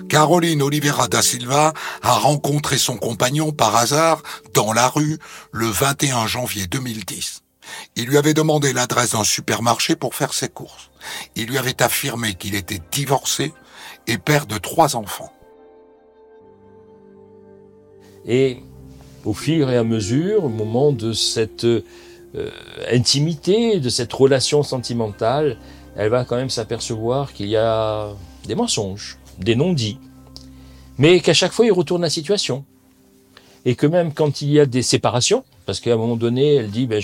Caroline 0.08 0.62
Oliveira 0.62 1.06
da 1.06 1.22
Silva 1.22 1.72
a 2.02 2.12
rencontré 2.14 2.78
son 2.78 2.96
compagnon 2.96 3.52
par 3.52 3.76
hasard 3.76 4.22
dans 4.54 4.72
la 4.72 4.88
rue 4.88 5.18
le 5.52 5.66
21 5.66 6.26
janvier 6.26 6.66
2010. 6.66 7.42
Il 7.94 8.06
lui 8.06 8.18
avait 8.18 8.34
demandé 8.34 8.72
l'adresse 8.72 9.12
d'un 9.12 9.22
supermarché 9.22 9.94
pour 9.94 10.16
faire 10.16 10.34
ses 10.34 10.48
courses. 10.48 10.90
Il 11.36 11.46
lui 11.46 11.58
avait 11.58 11.80
affirmé 11.80 12.34
qu'il 12.34 12.56
était 12.56 12.80
divorcé 12.90 13.52
et 14.08 14.18
père 14.18 14.46
de 14.46 14.58
trois 14.58 14.96
enfants. 14.96 15.32
Et 18.30 18.58
au 19.24 19.34
fur 19.34 19.70
et 19.70 19.76
à 19.76 19.82
mesure, 19.82 20.44
au 20.44 20.48
moment 20.48 20.92
de 20.92 21.12
cette 21.12 21.64
euh, 21.64 21.82
intimité, 22.88 23.80
de 23.80 23.88
cette 23.88 24.12
relation 24.12 24.62
sentimentale, 24.62 25.56
elle 25.96 26.10
va 26.10 26.24
quand 26.24 26.36
même 26.36 26.48
s'apercevoir 26.48 27.32
qu'il 27.32 27.48
y 27.48 27.56
a 27.56 28.06
des 28.46 28.54
mensonges, 28.54 29.18
des 29.40 29.56
non-dits, 29.56 29.98
mais 30.96 31.18
qu'à 31.18 31.34
chaque 31.34 31.50
fois 31.50 31.66
il 31.66 31.72
retourne 31.72 32.02
la 32.02 32.08
situation. 32.08 32.64
Et 33.64 33.74
que 33.74 33.88
même 33.88 34.14
quand 34.14 34.42
il 34.42 34.52
y 34.52 34.60
a 34.60 34.64
des 34.64 34.82
séparations, 34.82 35.42
parce 35.66 35.80
qu'à 35.80 35.92
un 35.92 35.96
moment 35.96 36.16
donné, 36.16 36.54
elle 36.54 36.70
dit, 36.70 36.86
ben, 36.86 37.02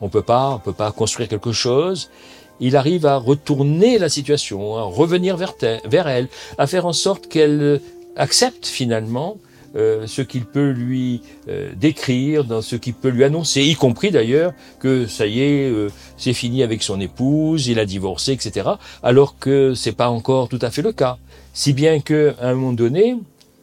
on 0.00 0.08
peut 0.08 0.22
pas, 0.22 0.50
on 0.50 0.58
peut 0.58 0.72
pas 0.72 0.90
construire 0.90 1.28
quelque 1.28 1.52
chose, 1.52 2.10
il 2.58 2.74
arrive 2.74 3.06
à 3.06 3.16
retourner 3.16 3.98
la 3.98 4.08
situation, 4.08 4.76
à 4.76 4.82
revenir 4.82 5.36
vers 5.36 6.08
elle, 6.08 6.28
à 6.58 6.66
faire 6.66 6.86
en 6.86 6.92
sorte 6.92 7.28
qu'elle 7.28 7.80
accepte 8.16 8.66
finalement 8.66 9.38
euh, 9.76 10.06
ce 10.08 10.22
qu'il 10.22 10.46
peut 10.46 10.70
lui 10.70 11.22
euh, 11.48 11.70
décrire, 11.76 12.44
dans 12.44 12.60
ce 12.60 12.74
qu'il 12.74 12.94
peut 12.94 13.08
lui 13.08 13.22
annoncer, 13.22 13.62
y 13.62 13.74
compris 13.74 14.10
d'ailleurs 14.10 14.52
que 14.80 15.06
ça 15.06 15.26
y 15.26 15.40
est, 15.42 15.70
euh, 15.70 15.88
c'est 16.16 16.32
fini 16.32 16.64
avec 16.64 16.82
son 16.82 17.00
épouse, 17.00 17.68
il 17.68 17.78
a 17.78 17.84
divorcé, 17.84 18.32
etc. 18.32 18.68
Alors 19.04 19.38
que 19.38 19.74
c'est 19.74 19.92
pas 19.92 20.10
encore 20.10 20.48
tout 20.48 20.58
à 20.60 20.70
fait 20.70 20.82
le 20.82 20.92
cas. 20.92 21.18
Si 21.52 21.72
bien 21.72 22.00
que 22.00 22.34
à 22.40 22.48
un 22.48 22.54
moment 22.54 22.72
donné, 22.72 23.16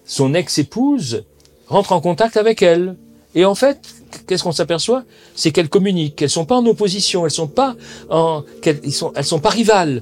son 0.06 0.34
ex-épouse 0.34 1.26
rentre 1.68 1.92
en 1.92 2.00
contact 2.00 2.38
avec 2.38 2.62
elle. 2.62 2.96
Et 3.36 3.44
en 3.44 3.56
fait, 3.56 3.80
qu'est-ce 4.26 4.44
qu'on 4.44 4.54
s'aperçoit? 4.54 5.04
C'est 5.36 5.52
qu'elles 5.52 5.70
communiquent. 5.70 6.22
Elles 6.22 6.30
sont 6.30 6.46
pas 6.46 6.56
en 6.56 6.66
opposition. 6.66 7.26
Elles 7.26 7.32
sont 7.32 7.48
pas 7.48 7.76
en, 8.10 8.44
elles 8.64 9.26
sont 9.26 9.40
pas 9.40 9.50
rivales. 9.50 10.02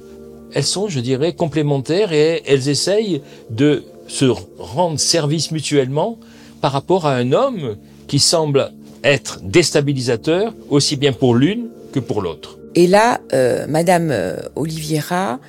Elles 0.54 0.64
sont, 0.64 0.88
je 0.88 1.00
dirais, 1.00 1.34
complémentaires 1.34 2.12
et 2.12 2.42
elles 2.46 2.68
essayent 2.68 3.20
de 3.50 3.84
se 4.06 4.24
rendre 4.58 4.98
service 4.98 5.50
mutuellement 5.50 6.18
par 6.60 6.72
rapport 6.72 7.06
à 7.06 7.14
un 7.14 7.32
homme 7.32 7.76
qui 8.06 8.18
semble 8.18 8.72
être 9.04 9.40
déstabilisateur 9.42 10.54
aussi 10.70 10.96
bien 10.96 11.12
pour 11.12 11.34
l'une 11.34 11.68
que 11.92 12.00
pour 12.00 12.22
l'autre. 12.22 12.58
Et 12.74 12.86
là, 12.86 13.20
euh, 13.32 13.66
Madame 13.66 14.10
euh, 14.10 14.36
Oliviera, 14.54 15.40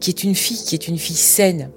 qui 0.00 0.10
est 0.10 0.22
une 0.22 0.34
fille, 0.34 0.58
qui 0.64 0.74
est 0.74 0.86
une 0.88 0.98
fille 0.98 1.16
saine, 1.16 1.70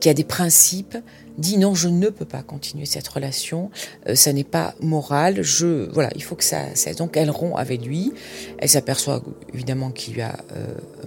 qui 0.00 0.08
a 0.08 0.14
des 0.14 0.24
principes, 0.24 0.96
dit 1.38 1.56
non, 1.56 1.74
je 1.74 1.88
ne 1.88 2.08
peux 2.08 2.24
pas 2.24 2.42
continuer 2.42 2.86
cette 2.86 3.08
relation, 3.08 3.70
euh, 4.08 4.14
ça 4.14 4.32
n'est 4.32 4.44
pas 4.44 4.74
moral, 4.80 5.42
je 5.42 5.90
voilà, 5.92 6.10
il 6.14 6.22
faut 6.22 6.36
que 6.36 6.44
ça 6.44 6.74
cesse. 6.74 6.96
Donc 6.96 7.16
elle 7.16 7.30
rompt 7.30 7.56
avec 7.56 7.84
lui, 7.84 8.12
elle 8.58 8.68
s'aperçoit 8.68 9.22
évidemment 9.54 9.90
qu'il 9.90 10.14
lui 10.14 10.22
a 10.22 10.36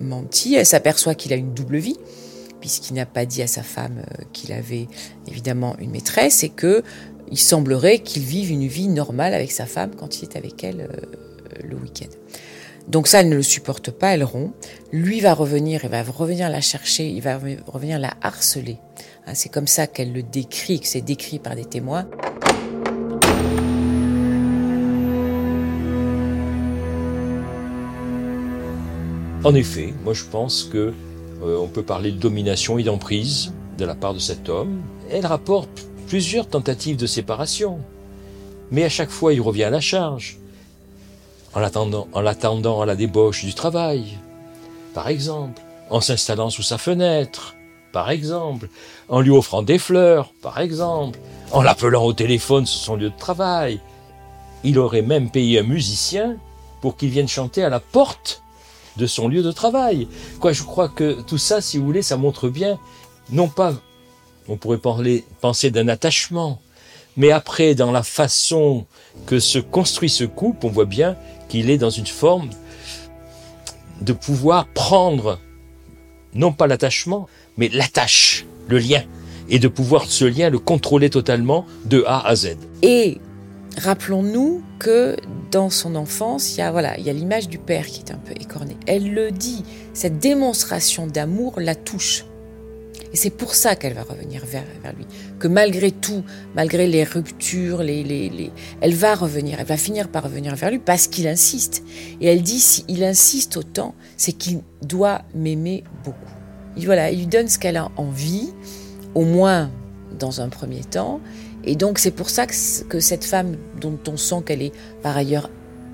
menti, 0.02 0.56
elle 0.56 0.66
s'aperçoit 0.66 1.16
qu'il 1.16 1.32
a 1.32 1.36
une 1.36 1.54
double 1.54 1.78
vie 1.78 1.98
puisqu'il 2.62 2.94
n'a 2.94 3.06
pas 3.06 3.26
dit 3.26 3.42
à 3.42 3.48
sa 3.48 3.64
femme 3.64 4.00
euh, 4.00 4.24
qu'il 4.32 4.54
avait 4.54 4.88
évidemment 5.28 5.76
une 5.80 5.92
maîtresse 5.92 6.44
et 6.44 6.50
que 6.50 6.84
il 7.30 7.40
semblerait 7.40 8.00
qu'il 8.00 8.24
vive 8.24 8.52
une 8.52 8.68
vie 8.68 8.88
normale 8.88 9.34
avec 9.34 9.52
sa 9.52 9.66
femme 9.66 9.92
quand 9.98 10.22
il 10.22 10.24
est 10.24 10.38
avec 10.38 10.64
elle 10.64 10.90
le 11.64 11.76
week-end. 11.78 12.10
Donc 12.88 13.08
ça, 13.08 13.22
elle 13.22 13.30
ne 13.30 13.36
le 13.36 13.44
supporte 13.44 13.92
pas, 13.92 14.14
elle 14.14 14.24
rompt. 14.24 14.54
Lui 14.92 15.22
va 15.22 15.34
revenir, 15.34 15.82
il 15.84 15.90
va 15.90 16.04
revenir 16.04 16.50
la 16.50 16.62
chercher, 16.62 17.08
il 17.08 17.22
va 17.22 17.40
revenir 17.68 18.00
la 18.00 18.14
harceler. 18.22 18.80
Hein, 19.28 19.34
c'est 19.34 19.50
comme 19.50 19.68
ça 19.68 19.88
qu'elle 19.88 20.12
le 20.12 20.24
décrit, 20.24 20.80
que 20.80 20.88
c'est 20.88 21.02
décrit 21.02 21.40
par 21.40 21.56
des 21.56 21.66
témoins. 21.66 22.08
En 29.44 29.56
effet, 29.56 29.94
moi 30.04 30.14
je 30.14 30.24
pense 30.26 30.66
que 30.66 30.94
euh, 31.44 31.58
on 31.58 31.68
peut 31.68 31.84
parler 31.84 32.12
de 32.12 32.18
domination 32.18 32.78
et 32.78 32.84
d'emprise 32.84 33.54
de 33.78 33.86
la 33.86 33.96
part 33.96 34.14
de 34.14 34.20
cet 34.20 34.50
homme. 34.50 34.82
Elle 35.10 35.26
rapporte 35.26 35.88
plusieurs 36.08 36.48
tentatives 36.48 36.98
de 36.98 37.08
séparation, 37.08 37.80
mais 38.70 38.84
à 38.84 38.90
chaque 38.90 39.10
fois 39.10 39.34
il 39.34 39.42
revient 39.42 39.64
à 39.64 39.70
la 39.70 39.82
charge, 39.82 40.38
en 41.54 41.60
l'attendant, 41.60 42.08
en 42.14 42.22
l'attendant 42.22 42.82
à 42.82 42.86
la 42.86 42.96
débauche 42.96 43.44
du 43.44 43.54
travail, 43.54 44.18
par 44.94 45.08
exemple, 45.08 45.62
en 45.90 46.02
s'installant 46.02 46.50
sous 46.50 46.64
sa 46.64 46.78
fenêtre, 46.78 47.56
par 47.92 48.10
exemple, 48.10 48.70
en 49.10 49.20
lui 49.20 49.32
offrant 49.32 49.64
des 49.64 49.80
fleurs, 49.80 50.34
par 50.42 50.60
exemple, 50.60 51.20
en 51.52 51.62
l'appelant 51.62 52.06
au 52.06 52.14
téléphone 52.14 52.66
sur 52.66 52.80
son 52.80 52.96
lieu 52.96 53.10
de 53.10 53.18
travail. 53.18 53.80
Il 54.64 54.80
aurait 54.80 55.02
même 55.02 55.30
payé 55.30 55.60
un 55.60 55.64
musicien 55.64 56.38
pour 56.82 56.96
qu'il 56.96 57.10
vienne 57.10 57.28
chanter 57.28 57.64
à 57.64 57.70
la 57.70 57.80
porte 57.80 58.44
de 58.98 59.06
son 59.06 59.28
lieu 59.28 59.44
de 59.44 59.52
travail. 59.52 60.08
Quoi, 60.40 60.54
je 60.54 60.64
crois 60.64 60.90
que 60.90 61.22
tout 61.22 61.38
ça, 61.38 61.62
si 61.62 61.78
vous 61.78 61.86
voulez, 61.86 62.02
ça 62.02 62.18
montre 62.18 62.50
bien, 62.50 62.80
non 63.32 63.48
pas, 63.48 63.74
on 64.48 64.58
pourrait 64.58 64.78
parler, 64.78 65.24
penser 65.40 65.72
d'un 65.72 65.88
attachement, 65.88 66.62
mais 67.18 67.32
après, 67.32 67.76
dans 67.76 67.92
la 67.92 68.04
façon 68.04 68.86
que 69.26 69.40
se 69.40 69.60
construit 69.60 70.10
ce 70.10 70.24
couple, 70.24 70.66
on 70.66 70.70
voit 70.70 70.86
bien 70.86 71.18
qu'il 71.50 71.70
est 71.70 71.78
dans 71.78 71.90
une 71.90 72.08
forme 72.08 72.50
de 74.02 74.14
pouvoir 74.14 74.68
prendre, 74.68 75.40
non 76.34 76.54
pas 76.54 76.68
l'attachement, 76.68 77.28
mais 77.58 77.70
l'attache, 77.70 78.46
le 78.68 78.80
lien, 78.80 79.04
et 79.50 79.60
de 79.60 79.68
pouvoir 79.68 80.06
ce 80.06 80.26
lien 80.26 80.50
le 80.50 80.60
contrôler 80.60 81.10
totalement 81.10 81.66
de 81.86 82.04
A 82.08 82.26
à 82.26 82.36
Z. 82.36 82.58
Et 82.82 83.20
rappelons-nous 83.78 84.62
que 84.80 85.16
dans 85.52 85.70
son 85.70 85.96
enfance, 85.96 86.56
il 86.56 86.60
y 86.60 86.62
a 86.62 86.72
voilà, 86.72 86.98
il 86.98 87.06
y 87.06 87.10
a 87.10 87.14
l'image 87.14 87.48
du 87.48 87.58
père 87.58 87.86
qui 87.86 88.02
est 88.02 88.12
un 88.12 88.18
peu 88.18 88.34
écornée. 88.40 88.78
Elle 88.88 89.14
le 89.14 89.32
dit, 89.32 89.64
cette 89.94 90.20
démonstration 90.20 91.08
d'amour 91.08 91.60
la 91.60 91.76
touche. 91.76 92.26
Et 93.14 93.18
c'est 93.18 93.30
pour 93.30 93.56
ça 93.56 93.76
qu'elle 93.76 93.94
va 93.94 94.04
revenir 94.04 94.46
vers, 94.46 94.64
lui. 94.96 95.06
Que 95.38 95.50
malgré 95.50 95.92
tout, 95.92 96.24
malgré 96.56 96.88
les 96.88 97.04
ruptures, 97.04 97.84
les, 97.84 98.52
elle 98.80 98.94
va 98.94 99.16
revenir, 99.16 99.60
elle 99.60 99.66
va 99.66 99.76
finir 99.76 100.08
par 100.08 100.24
revenir 100.24 100.56
vers 100.56 100.72
lui 100.72 100.80
parce 100.80 101.08
qu'il 101.08 101.28
insiste. 101.28 101.84
Et 102.22 102.28
elle 102.28 102.42
dit, 102.42 102.60
s'il 102.60 103.04
insiste 103.04 103.58
autant, 103.58 103.96
c'est 104.16 104.32
qu'il 104.32 104.62
doit 104.82 105.24
m'aimer 105.36 105.84
beaucoup. 106.06 106.18
Il, 106.78 106.86
voilà, 106.86 107.12
il 107.12 107.20
lui 107.20 107.28
donne 107.28 107.50
ce 107.50 107.60
qu'elle 107.60 107.76
a 107.76 107.90
envie, 107.98 108.54
au 109.14 109.26
moins 109.26 109.70
dans 110.18 110.40
un 110.40 110.48
premier 110.48 110.82
temps. 110.82 111.20
Et 111.64 111.76
donc 111.76 112.00
c'est 112.00 112.12
pour 112.12 112.30
ça 112.30 112.46
que, 112.48 113.00
cette 113.00 113.24
femme 113.24 113.56
dont 113.80 114.00
on 114.08 114.18
sent 114.18 114.44
qu'elle 114.46 114.62
est 114.62 114.74
par 115.02 115.16
ailleurs 115.16 115.50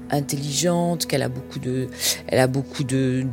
intelligente, 0.09 1.05
qu'elle 1.05 1.23
a 1.23 1.29
beaucoup 1.29 1.59
de, 1.59 1.87
elle 2.27 2.39
a 2.39 2.47
beaucoup 2.47 2.83
de, 2.83 3.25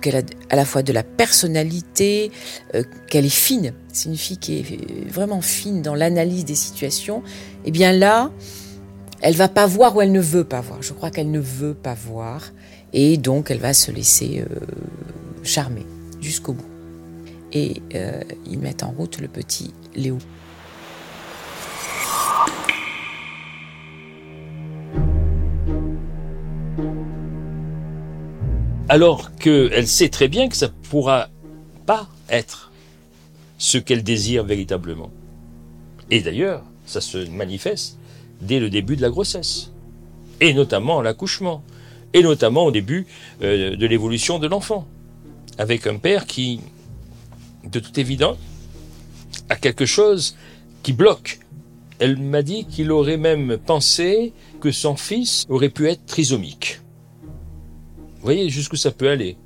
qu'elle 0.00 0.16
a 0.16 0.22
à 0.50 0.56
la 0.56 0.64
fois 0.64 0.82
de 0.82 0.92
la 0.92 1.02
personnalité, 1.02 2.30
euh, 2.74 2.84
qu'elle 3.08 3.26
est 3.26 3.28
fine. 3.28 3.72
C'est 3.92 4.08
une 4.08 4.16
fille 4.16 4.38
qui 4.38 4.58
est 4.58 5.08
vraiment 5.08 5.40
fine 5.40 5.82
dans 5.82 5.94
l'analyse 5.94 6.44
des 6.44 6.54
situations. 6.54 7.22
Et 7.64 7.68
eh 7.68 7.70
bien 7.72 7.92
là, 7.92 8.30
elle 9.20 9.34
va 9.34 9.48
pas 9.48 9.66
voir 9.66 9.96
ou 9.96 10.02
elle 10.02 10.12
ne 10.12 10.20
veut 10.20 10.44
pas 10.44 10.60
voir. 10.60 10.82
Je 10.82 10.92
crois 10.92 11.10
qu'elle 11.10 11.30
ne 11.30 11.40
veut 11.40 11.74
pas 11.74 11.94
voir, 11.94 12.52
et 12.92 13.16
donc 13.16 13.50
elle 13.50 13.58
va 13.58 13.74
se 13.74 13.90
laisser 13.90 14.44
euh, 14.48 14.60
charmer 15.42 15.86
jusqu'au 16.20 16.52
bout 16.52 16.72
et 17.52 17.82
euh, 17.94 18.20
ils 18.46 18.58
mettent 18.58 18.82
en 18.82 18.90
route 18.90 19.20
le 19.20 19.28
petit 19.28 19.72
Léo. 19.94 20.18
Alors 28.92 29.34
qu'elle 29.36 29.88
sait 29.88 30.10
très 30.10 30.28
bien 30.28 30.50
que 30.50 30.54
ça 30.54 30.66
ne 30.66 30.86
pourra 30.90 31.30
pas 31.86 32.10
être 32.28 32.72
ce 33.56 33.78
qu'elle 33.78 34.02
désire 34.02 34.44
véritablement. 34.44 35.10
Et 36.10 36.20
d'ailleurs, 36.20 36.62
ça 36.84 37.00
se 37.00 37.16
manifeste 37.30 37.96
dès 38.42 38.60
le 38.60 38.68
début 38.68 38.96
de 38.96 39.00
la 39.00 39.08
grossesse, 39.08 39.72
et 40.42 40.52
notamment 40.52 40.98
à 40.98 41.02
l'accouchement, 41.02 41.64
et 42.12 42.22
notamment 42.22 42.66
au 42.66 42.70
début 42.70 43.06
euh, 43.40 43.76
de 43.76 43.86
l'évolution 43.86 44.38
de 44.38 44.46
l'enfant, 44.46 44.86
avec 45.56 45.86
un 45.86 45.96
père 45.96 46.26
qui 46.26 46.60
de 47.64 47.80
toute 47.80 47.96
évidence, 47.96 48.36
à 49.48 49.56
quelque 49.56 49.86
chose 49.86 50.36
qui 50.82 50.92
bloque. 50.92 51.38
Elle 51.98 52.18
m'a 52.18 52.42
dit 52.42 52.66
qu'il 52.66 52.92
aurait 52.92 53.16
même 53.16 53.56
pensé 53.56 54.34
que 54.60 54.70
son 54.70 54.96
fils 54.96 55.46
aurait 55.48 55.70
pu 55.70 55.88
être 55.88 56.04
trisomique. 56.04 56.81
Voyez 58.22 58.48
jusqu'où 58.50 58.76
ça 58.76 58.92
peut 58.92 59.08
aller. 59.08 59.36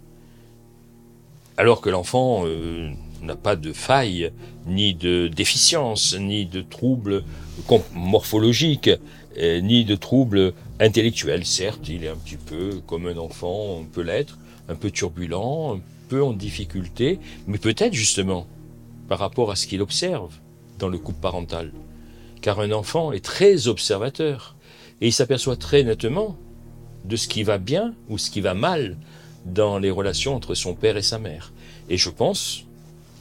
Alors 1.56 1.80
que 1.80 1.88
l'enfant 1.88 2.42
euh, 2.44 2.90
n'a 3.22 3.36
pas 3.36 3.56
de 3.56 3.72
faille, 3.72 4.32
ni 4.66 4.94
de 4.94 5.28
déficience, 5.28 6.14
ni 6.18 6.44
de 6.44 6.60
troubles 6.60 7.24
morphologiques, 7.94 8.90
euh, 9.38 9.60
ni 9.60 9.84
de 9.86 9.96
troubles 9.96 10.52
intellectuels. 10.78 11.46
Certes, 11.46 11.88
il 11.88 12.04
est 12.04 12.08
un 12.08 12.16
petit 12.16 12.36
peu 12.36 12.80
comme 12.86 13.06
un 13.06 13.16
enfant, 13.16 13.78
on 13.80 13.84
peut 13.84 14.02
l'être, 14.02 14.38
un 14.68 14.74
peu 14.74 14.90
turbulent, 14.90 15.80
peu 16.08 16.22
en 16.22 16.32
difficulté, 16.32 17.18
mais 17.46 17.58
peut-être 17.58 17.94
justement 17.94 18.46
par 19.08 19.18
rapport 19.18 19.50
à 19.50 19.56
ce 19.56 19.66
qu'il 19.66 19.80
observe 19.80 20.34
dans 20.78 20.88
le 20.88 20.98
couple 20.98 21.20
parental. 21.20 21.72
Car 22.42 22.60
un 22.60 22.72
enfant 22.72 23.12
est 23.12 23.24
très 23.24 23.68
observateur 23.68 24.56
et 25.00 25.06
il 25.06 25.12
s'aperçoit 25.12 25.56
très 25.56 25.82
nettement 25.82 26.36
de 27.06 27.16
ce 27.16 27.28
qui 27.28 27.42
va 27.42 27.58
bien 27.58 27.94
ou 28.08 28.18
ce 28.18 28.30
qui 28.30 28.40
va 28.40 28.54
mal 28.54 28.96
dans 29.44 29.78
les 29.78 29.90
relations 29.90 30.34
entre 30.34 30.54
son 30.54 30.74
père 30.74 30.96
et 30.96 31.02
sa 31.02 31.18
mère. 31.18 31.52
Et 31.88 31.96
je 31.96 32.10
pense 32.10 32.64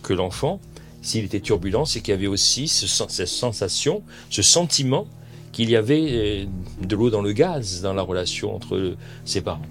que 0.01 0.13
l'enfant, 0.13 0.59
s'il 1.01 1.25
était 1.25 1.39
turbulent, 1.39 1.85
c'est 1.85 2.01
qu'il 2.01 2.13
y 2.13 2.17
avait 2.17 2.27
aussi 2.27 2.67
ce, 2.67 2.87
cette 2.87 3.27
sensation, 3.27 4.03
ce 4.29 4.41
sentiment 4.41 5.07
qu'il 5.51 5.69
y 5.69 5.75
avait 5.75 6.07
euh, 6.09 6.45
de 6.81 6.95
l'eau 6.95 7.09
dans 7.09 7.21
le 7.21 7.31
gaz 7.31 7.81
dans 7.81 7.93
la 7.93 8.01
relation 8.01 8.55
entre 8.55 8.95
ses 9.23 9.41
parents. 9.41 9.61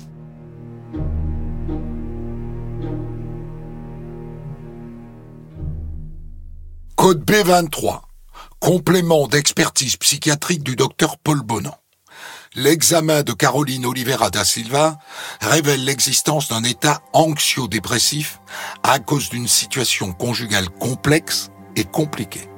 Code 6.97 7.25
B23. 7.25 8.01
Complément 8.61 9.27
d'expertise 9.29 9.97
psychiatrique 9.99 10.63
du 10.65 10.75
docteur 10.75 11.19
Paul 11.19 11.43
Bonan. 11.43 11.77
L'examen 12.57 13.25
de 13.25 13.33
Caroline 13.33 13.85
Oliveira 13.85 14.31
da 14.31 14.45
Silva 14.45 14.99
révèle 15.41 15.85
l'existence 15.85 16.49
d'un 16.49 16.63
état 16.63 17.01
anxio-dépressif 17.13 18.39
à 18.85 19.01
cause 19.01 19.29
d'une 19.29 19.49
situation 19.49 20.13
conjugale 20.13 20.69
complexe 20.69 21.51
et 21.75 21.83
compliquée. 21.83 22.49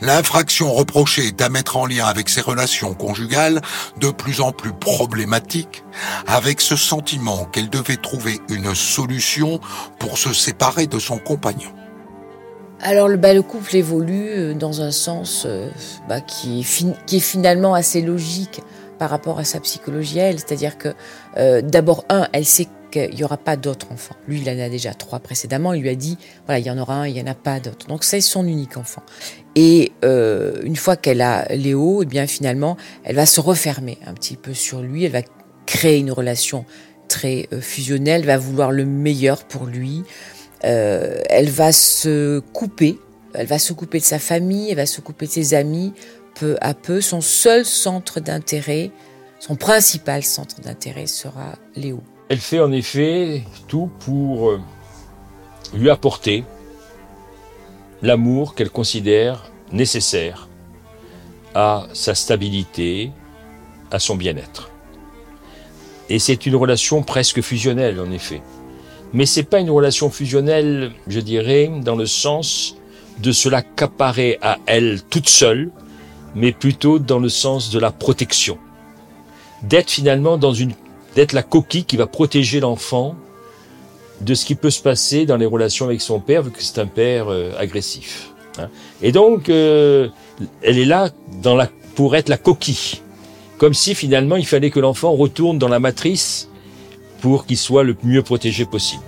L'infraction 0.00 0.72
reprochée 0.72 1.26
est 1.26 1.42
à 1.42 1.50
mettre 1.50 1.76
en 1.76 1.84
lien 1.84 2.06
avec 2.06 2.30
ses 2.30 2.40
relations 2.40 2.94
conjugales 2.94 3.60
de 4.00 4.10
plus 4.10 4.40
en 4.40 4.50
plus 4.50 4.72
problématiques, 4.72 5.84
avec 6.26 6.62
ce 6.62 6.74
sentiment 6.74 7.44
qu'elle 7.44 7.68
devait 7.68 7.98
trouver 7.98 8.40
une 8.48 8.74
solution 8.74 9.60
pour 9.98 10.16
se 10.16 10.32
séparer 10.32 10.86
de 10.86 10.98
son 10.98 11.18
compagnon. 11.18 11.70
Alors 12.80 13.08
le, 13.08 13.16
bah, 13.16 13.32
le 13.32 13.42
couple 13.42 13.76
évolue 13.76 14.28
euh, 14.30 14.54
dans 14.54 14.82
un 14.82 14.90
sens 14.90 15.44
euh, 15.46 15.70
bah, 16.08 16.20
qui, 16.20 16.60
est 16.60 17.20
finalement 17.20 17.74
assez 17.74 18.02
logique 18.02 18.62
par 18.94 19.10
rapport 19.10 19.38
à 19.38 19.44
sa 19.44 19.60
psychologie 19.60 20.18
elle. 20.18 20.38
C'est-à-dire 20.38 20.78
que 20.78 20.88
euh, 21.36 21.62
d'abord, 21.62 22.04
un, 22.08 22.28
elle 22.32 22.44
sait 22.44 22.68
qu'il 22.90 23.14
n'y 23.14 23.24
aura 23.24 23.36
pas 23.36 23.56
d'autres 23.56 23.90
enfants. 23.92 24.16
Lui, 24.28 24.40
il 24.40 24.48
en 24.48 24.58
a 24.60 24.68
déjà 24.68 24.94
trois 24.94 25.18
précédemment. 25.18 25.72
Il 25.72 25.82
lui 25.82 25.88
a 25.88 25.94
dit, 25.94 26.18
voilà, 26.46 26.58
il 26.58 26.66
y 26.66 26.70
en 26.70 26.78
aura 26.78 26.94
un, 26.94 27.06
il 27.06 27.14
n'y 27.14 27.22
en 27.22 27.26
a 27.26 27.34
pas 27.34 27.60
d'autres. 27.60 27.86
Donc 27.86 28.04
c'est 28.04 28.20
son 28.20 28.46
unique 28.46 28.76
enfant. 28.76 29.02
Et 29.56 29.92
euh, 30.04 30.60
une 30.62 30.76
fois 30.76 30.96
qu'elle 30.96 31.20
a 31.20 31.46
Léo, 31.54 32.02
eh 32.02 32.06
bien 32.06 32.26
finalement, 32.26 32.76
elle 33.04 33.16
va 33.16 33.26
se 33.26 33.40
refermer 33.40 33.98
un 34.06 34.14
petit 34.14 34.36
peu 34.36 34.54
sur 34.54 34.80
lui. 34.80 35.04
Elle 35.04 35.12
va 35.12 35.22
créer 35.66 35.98
une 35.98 36.12
relation 36.12 36.64
très 37.08 37.48
euh, 37.52 37.60
fusionnelle, 37.60 38.24
va 38.24 38.38
vouloir 38.38 38.70
le 38.70 38.84
meilleur 38.84 39.44
pour 39.44 39.66
lui. 39.66 40.02
Elle 40.66 41.50
va 41.50 41.72
se 41.72 42.38
couper 42.54 42.98
elle 43.34 43.46
va 43.46 43.58
s'occuper 43.58 43.98
de 43.98 44.04
sa 44.04 44.18
famille, 44.18 44.70
elle 44.70 44.76
va 44.76 44.86
s'occuper 44.86 45.26
de 45.26 45.30
ses 45.30 45.54
amis, 45.54 45.92
peu 46.34 46.56
à 46.60 46.74
peu. 46.74 47.00
Son 47.00 47.20
seul 47.20 47.64
centre 47.64 48.20
d'intérêt, 48.20 48.90
son 49.40 49.56
principal 49.56 50.22
centre 50.22 50.60
d'intérêt 50.60 51.06
sera 51.06 51.54
Léo. 51.76 52.02
Elle 52.28 52.38
fait 52.38 52.60
en 52.60 52.72
effet 52.72 53.44
tout 53.68 53.90
pour 54.00 54.50
euh, 54.50 54.60
lui 55.74 55.90
apporter 55.90 56.44
l'amour 58.02 58.54
qu'elle 58.54 58.70
considère 58.70 59.50
nécessaire 59.72 60.48
à 61.54 61.86
sa 61.92 62.14
stabilité, 62.14 63.12
à 63.90 63.98
son 63.98 64.16
bien-être. 64.16 64.70
Et 66.08 66.18
c'est 66.18 66.46
une 66.46 66.56
relation 66.56 67.02
presque 67.02 67.40
fusionnelle, 67.40 67.98
en 68.00 68.10
effet. 68.10 68.42
Mais 69.12 69.26
c'est 69.26 69.44
pas 69.44 69.60
une 69.60 69.70
relation 69.70 70.10
fusionnelle, 70.10 70.92
je 71.06 71.20
dirais, 71.20 71.70
dans 71.82 71.96
le 71.96 72.06
sens 72.06 72.76
de 73.18 73.32
se 73.32 73.48
l'accaparer 73.48 74.38
à 74.42 74.58
elle 74.66 75.02
toute 75.02 75.28
seule, 75.28 75.70
mais 76.34 76.52
plutôt 76.52 76.98
dans 76.98 77.18
le 77.18 77.28
sens 77.28 77.70
de 77.70 77.78
la 77.78 77.90
protection. 77.90 78.58
D'être 79.62 79.90
finalement 79.90 80.36
dans 80.36 80.52
une, 80.52 80.72
d'être 81.14 81.32
la 81.32 81.42
coquille 81.42 81.84
qui 81.84 81.96
va 81.96 82.06
protéger 82.06 82.60
l'enfant 82.60 83.14
de 84.20 84.34
ce 84.34 84.44
qui 84.44 84.54
peut 84.54 84.70
se 84.70 84.82
passer 84.82 85.26
dans 85.26 85.36
les 85.36 85.46
relations 85.46 85.86
avec 85.86 86.00
son 86.00 86.20
père, 86.20 86.42
vu 86.42 86.50
que 86.50 86.62
c'est 86.62 86.80
un 86.80 86.86
père 86.86 87.26
euh, 87.28 87.52
agressif. 87.58 88.32
Hein. 88.58 88.68
Et 89.02 89.12
donc, 89.12 89.48
euh, 89.48 90.08
elle 90.62 90.78
est 90.78 90.84
là 90.84 91.10
la, 91.44 91.68
pour 91.94 92.16
être 92.16 92.28
la 92.28 92.36
coquille. 92.36 93.00
Comme 93.58 93.74
si 93.74 93.94
finalement 93.94 94.36
il 94.36 94.46
fallait 94.46 94.70
que 94.70 94.80
l'enfant 94.80 95.12
retourne 95.12 95.58
dans 95.58 95.68
la 95.68 95.78
matrice 95.78 96.48
pour 97.20 97.46
qu'il 97.46 97.56
soit 97.56 97.84
le 97.84 97.96
mieux 98.02 98.22
protégé 98.22 98.64
possible. 98.64 99.02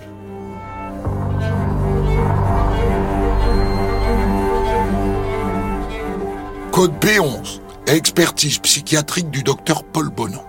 Code 6.76 7.02
B11, 7.02 7.62
expertise 7.86 8.58
psychiatrique 8.58 9.30
du 9.30 9.42
docteur 9.42 9.82
Paul 9.82 10.10
Bonan. 10.10 10.44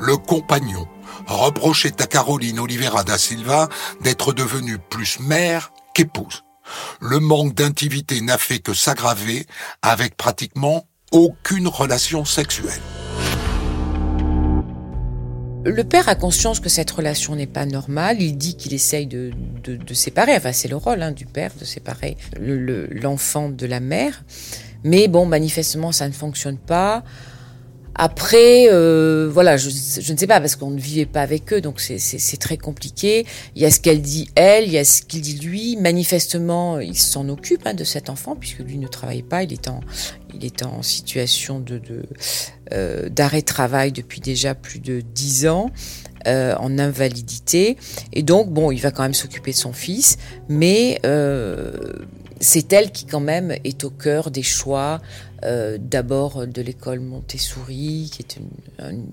Le 0.00 0.16
compagnon 0.16 0.88
reprochait 1.28 2.02
à 2.02 2.08
Caroline 2.08 2.58
Oliveira 2.58 3.04
da 3.04 3.16
Silva 3.16 3.68
d'être 4.02 4.32
devenue 4.32 4.78
plus 4.78 5.20
mère 5.20 5.72
qu'épouse. 5.94 6.42
Le 7.00 7.20
manque 7.20 7.54
d'intimité 7.54 8.20
n'a 8.20 8.36
fait 8.36 8.58
que 8.58 8.74
s'aggraver 8.74 9.46
avec 9.80 10.16
pratiquement 10.16 10.88
aucune 11.12 11.68
relation 11.68 12.24
sexuelle. 12.24 12.82
Le 15.64 15.84
père 15.84 16.08
a 16.08 16.16
conscience 16.16 16.58
que 16.58 16.68
cette 16.68 16.90
relation 16.90 17.36
n'est 17.36 17.46
pas 17.46 17.64
normale. 17.64 18.20
Il 18.20 18.36
dit 18.36 18.56
qu'il 18.56 18.74
essaye 18.74 19.06
de, 19.06 19.30
séparer. 19.92 20.36
Enfin, 20.36 20.52
c'est 20.52 20.66
le 20.66 20.76
rôle 20.76 21.00
hein, 21.00 21.12
du 21.12 21.26
père 21.26 21.52
de 21.60 21.64
séparer 21.64 22.16
l'enfant 22.40 23.50
de 23.50 23.66
la 23.66 23.78
mère. 23.78 24.24
Mais 24.84 25.08
bon, 25.08 25.26
manifestement, 25.26 25.92
ça 25.92 26.06
ne 26.06 26.12
fonctionne 26.12 26.58
pas. 26.58 27.02
Après, 27.96 28.66
euh, 28.72 29.30
voilà, 29.32 29.56
je, 29.56 29.68
ne 29.68 30.18
sais 30.18 30.26
pas 30.26 30.40
parce 30.40 30.56
qu'on 30.56 30.70
ne 30.70 30.80
vivait 30.80 31.06
pas 31.06 31.22
avec 31.22 31.52
eux, 31.52 31.60
donc 31.60 31.80
c'est 31.80 32.36
très 32.38 32.56
compliqué. 32.56 33.24
Il 33.54 33.62
y 33.62 33.64
a 33.64 33.70
ce 33.70 33.78
qu'elle 33.78 34.02
dit 34.02 34.28
elle, 34.34 34.64
il 34.64 34.72
y 34.72 34.78
a 34.78 34.84
ce 34.84 35.02
qu'il 35.02 35.20
dit 35.20 35.38
lui. 35.38 35.76
Manifestement, 35.76 36.80
il 36.80 36.98
s'en 36.98 37.28
occupe 37.28 37.66
hein, 37.66 37.74
de 37.74 37.84
cet 37.84 38.10
enfant 38.10 38.34
puisque 38.34 38.60
lui 38.60 38.78
ne 38.78 38.88
travaille 38.88 39.22
pas. 39.22 39.44
Il 39.44 39.52
est 39.52 39.68
en, 39.68 40.82
situation 40.82 41.64
euh, 42.72 43.08
d'arrêt 43.08 43.42
de, 43.42 43.46
travail 43.46 43.92
depuis 43.92 44.20
déjà 44.20 44.54
plus 44.54 44.80
de 44.80 45.00
dix 45.00 45.46
ans. 45.46 45.70
Euh, 46.26 46.54
en 46.58 46.78
invalidité 46.78 47.76
et 48.14 48.22
donc 48.22 48.48
bon 48.48 48.70
il 48.70 48.80
va 48.80 48.90
quand 48.90 49.02
même 49.02 49.12
s'occuper 49.12 49.50
de 49.50 49.56
son 49.58 49.74
fils 49.74 50.16
mais 50.48 50.98
c'est 52.40 52.72
elle 52.72 52.90
qui 52.90 53.06
quand 53.06 53.20
même 53.20 53.54
est 53.64 53.84
au 53.84 53.90
cœur 53.90 54.30
des 54.30 54.42
choix 54.42 55.00
euh, 55.44 55.76
d'abord 55.78 56.46
de 56.46 56.62
l'école 56.62 57.00
Montessori, 57.00 58.10
qui 58.12 58.22
est 58.22 58.38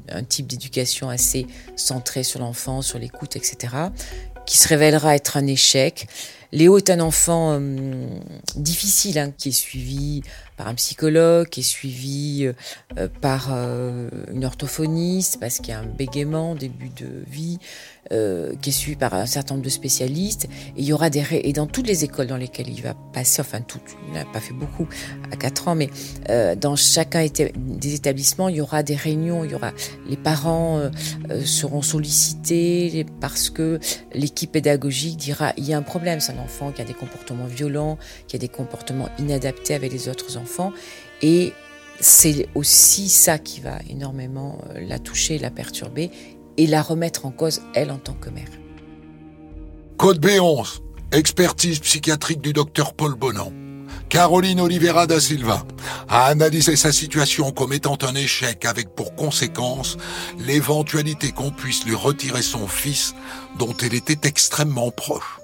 un, 0.09 0.23
type 0.23 0.47
d'éducation 0.47 1.09
assez 1.09 1.45
centré 1.75 2.23
sur 2.23 2.39
l'enfant, 2.39 2.81
sur 2.81 2.99
l'écoute, 2.99 3.35
etc., 3.35 3.75
qui 4.45 4.57
se 4.57 4.67
révélera 4.67 5.15
être 5.15 5.37
un 5.37 5.45
échec. 5.45 6.07
Léo 6.53 6.77
est 6.77 6.89
un 6.89 6.99
enfant 7.01 7.57
euh, 7.59 8.07
difficile, 8.55 9.19
hein, 9.19 9.31
qui 9.37 9.49
est 9.49 9.53
suivi 9.53 10.21
par 10.55 10.67
un 10.67 10.75
psychologue, 10.75 11.49
qui 11.49 11.61
est 11.61 11.63
suivi 11.63 12.49
euh, 12.97 13.07
par 13.19 13.51
une 13.51 14.45
orthophoniste, 14.45 15.37
parce 15.39 15.57
qu'il 15.57 15.69
y 15.69 15.73
a 15.73 15.79
un 15.79 15.85
bégaiement 15.85 16.55
début 16.55 16.89
de 16.89 17.25
vie, 17.27 17.59
euh, 18.11 18.53
qui 18.61 18.69
est 18.69 18.73
suivi 18.73 18.97
par 18.97 19.13
un 19.13 19.25
certain 19.25 19.55
nombre 19.55 19.63
de 19.63 19.69
spécialistes. 19.69 20.45
Et 20.75 20.81
il 20.81 20.85
y 20.85 20.93
aura 20.93 21.09
des 21.09 21.23
et 21.31 21.53
dans 21.53 21.67
toutes 21.67 21.87
les 21.87 22.03
écoles 22.03 22.27
dans 22.27 22.37
lesquelles 22.37 22.69
il 22.69 22.81
va 22.81 22.93
passer, 23.13 23.41
enfin 23.41 23.61
toutes, 23.61 23.95
il 24.07 24.13
n'a 24.13 24.25
pas 24.25 24.39
fait 24.39 24.53
beaucoup 24.53 24.87
à 25.31 25.37
4 25.37 25.69
ans, 25.69 25.75
mais 25.75 25.89
euh, 26.29 26.55
dans 26.55 26.75
chacun 26.75 27.25
des 27.25 27.93
établissements, 27.93 28.49
il 28.49 28.57
y 28.57 28.61
aura 28.61 28.83
des 28.83 28.95
réunions, 28.95 29.45
il 29.45 29.51
y 29.51 29.55
aura 29.55 29.71
les 30.09 30.17
parents 30.17 30.79
euh, 30.79 30.89
seront 31.45 31.81
sollicités 31.81 33.05
parce 33.21 33.49
que 33.49 33.79
l'équipe 34.13 34.51
pédagogique 34.51 35.17
dira 35.17 35.53
il 35.57 35.65
y 35.65 35.73
a 35.73 35.77
un 35.77 35.81
problème, 35.81 36.19
c'est 36.19 36.33
un 36.33 36.39
enfant 36.39 36.71
qui 36.71 36.81
a 36.81 36.85
des 36.85 36.93
comportements 36.93 37.47
violents, 37.47 37.97
qui 38.27 38.35
a 38.35 38.39
des 38.39 38.49
comportements 38.49 39.09
inadaptés 39.19 39.73
avec 39.73 39.91
les 39.91 40.09
autres 40.09 40.37
enfants 40.37 40.73
et 41.21 41.53
c'est 41.99 42.47
aussi 42.55 43.09
ça 43.09 43.37
qui 43.37 43.61
va 43.61 43.77
énormément 43.89 44.57
la 44.75 44.97
toucher, 44.97 45.37
la 45.37 45.51
perturber 45.51 46.09
et 46.61 46.67
la 46.67 46.83
remettre 46.83 47.25
en 47.25 47.31
cause, 47.31 47.61
elle, 47.73 47.89
en 47.89 47.97
tant 47.97 48.13
que 48.13 48.29
mère. 48.29 48.47
Code 49.97 50.23
B11, 50.23 50.81
expertise 51.11 51.79
psychiatrique 51.79 52.39
du 52.39 52.53
docteur 52.53 52.93
Paul 52.93 53.15
Bonan. 53.15 53.51
Caroline 54.09 54.59
Oliveira 54.59 55.07
da 55.07 55.19
Silva 55.19 55.65
a 56.07 56.25
analysé 56.25 56.75
sa 56.75 56.91
situation 56.91 57.51
comme 57.51 57.73
étant 57.73 57.97
un 58.03 58.13
échec 58.13 58.65
avec 58.65 58.93
pour 58.93 59.15
conséquence 59.15 59.97
l'éventualité 60.37 61.31
qu'on 61.31 61.49
puisse 61.49 61.83
lui 61.85 61.95
retirer 61.95 62.43
son 62.43 62.67
fils 62.67 63.15
dont 63.57 63.75
elle 63.81 63.95
était 63.95 64.27
extrêmement 64.27 64.91
proche. 64.91 65.39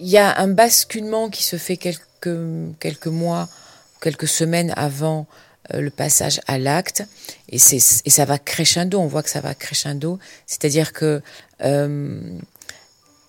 Il 0.00 0.08
y 0.08 0.18
a 0.18 0.38
un 0.38 0.48
basculement 0.48 1.30
qui 1.30 1.44
se 1.44 1.56
fait 1.56 1.78
quelques, 1.78 2.36
quelques 2.78 3.06
mois, 3.06 3.48
quelques 4.02 4.28
semaines 4.28 4.74
avant 4.76 5.26
le 5.74 5.90
passage 5.90 6.40
à 6.46 6.58
l'acte 6.58 7.04
et, 7.48 7.56
et 7.56 8.10
ça 8.10 8.24
va 8.24 8.38
crescendo, 8.38 8.98
on 8.98 9.06
voit 9.06 9.22
que 9.22 9.30
ça 9.30 9.40
va 9.40 9.54
crescendo, 9.54 10.18
c'est-à-dire 10.46 10.92
que 10.92 11.22
euh, 11.62 12.20